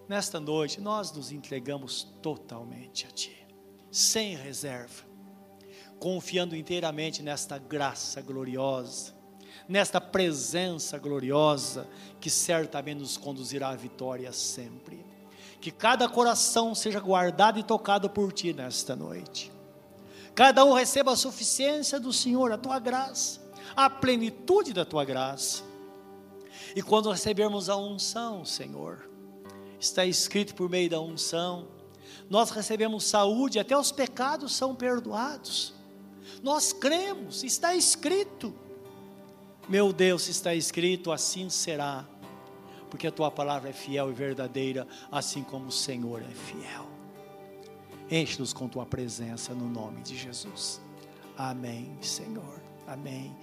nesta 0.08 0.40
noite 0.40 0.80
nós 0.80 1.12
nos 1.12 1.30
entregamos 1.30 2.04
totalmente 2.22 3.06
a 3.06 3.10
Ti, 3.10 3.36
sem 3.90 4.34
reserva, 4.34 5.04
confiando 5.98 6.56
inteiramente 6.56 7.22
nesta 7.22 7.58
graça 7.58 8.22
gloriosa, 8.22 9.12
nesta 9.68 10.00
presença 10.00 10.96
gloriosa 10.96 11.86
que 12.18 12.30
certamente 12.30 13.00
nos 13.00 13.18
conduzirá 13.18 13.68
à 13.70 13.76
vitória 13.76 14.32
sempre. 14.32 15.04
Que 15.60 15.70
cada 15.70 16.08
coração 16.08 16.74
seja 16.74 17.00
guardado 17.00 17.58
e 17.58 17.62
tocado 17.62 18.08
por 18.08 18.32
Ti 18.32 18.54
nesta 18.54 18.96
noite 18.96 19.53
Cada 20.34 20.64
um 20.64 20.72
receba 20.72 21.12
a 21.12 21.16
suficiência 21.16 22.00
do 22.00 22.12
Senhor, 22.12 22.50
a 22.50 22.58
tua 22.58 22.78
graça, 22.78 23.40
a 23.76 23.88
plenitude 23.88 24.72
da 24.72 24.84
tua 24.84 25.04
graça. 25.04 25.62
E 26.74 26.82
quando 26.82 27.10
recebermos 27.10 27.68
a 27.68 27.76
unção, 27.76 28.44
Senhor, 28.44 29.08
está 29.78 30.04
escrito 30.04 30.54
por 30.54 30.68
meio 30.68 30.90
da 30.90 31.00
unção, 31.00 31.68
nós 32.28 32.50
recebemos 32.50 33.04
saúde, 33.04 33.60
até 33.60 33.76
os 33.76 33.92
pecados 33.92 34.54
são 34.56 34.74
perdoados. 34.74 35.72
Nós 36.42 36.72
cremos, 36.72 37.44
está 37.44 37.74
escrito. 37.74 38.52
Meu 39.68 39.92
Deus, 39.92 40.28
está 40.28 40.54
escrito, 40.54 41.12
assim 41.12 41.48
será, 41.48 42.04
porque 42.90 43.06
a 43.06 43.12
tua 43.12 43.30
palavra 43.30 43.70
é 43.70 43.72
fiel 43.72 44.10
e 44.10 44.14
verdadeira, 44.14 44.86
assim 45.12 45.42
como 45.42 45.68
o 45.68 45.72
Senhor 45.72 46.22
é 46.22 46.34
fiel. 46.34 46.93
Enche-nos 48.14 48.52
com 48.52 48.68
tua 48.68 48.86
presença 48.86 49.52
no 49.52 49.68
nome 49.68 50.00
de 50.00 50.16
Jesus. 50.16 50.80
Amém, 51.36 51.98
Senhor. 52.00 52.62
Amém. 52.86 53.36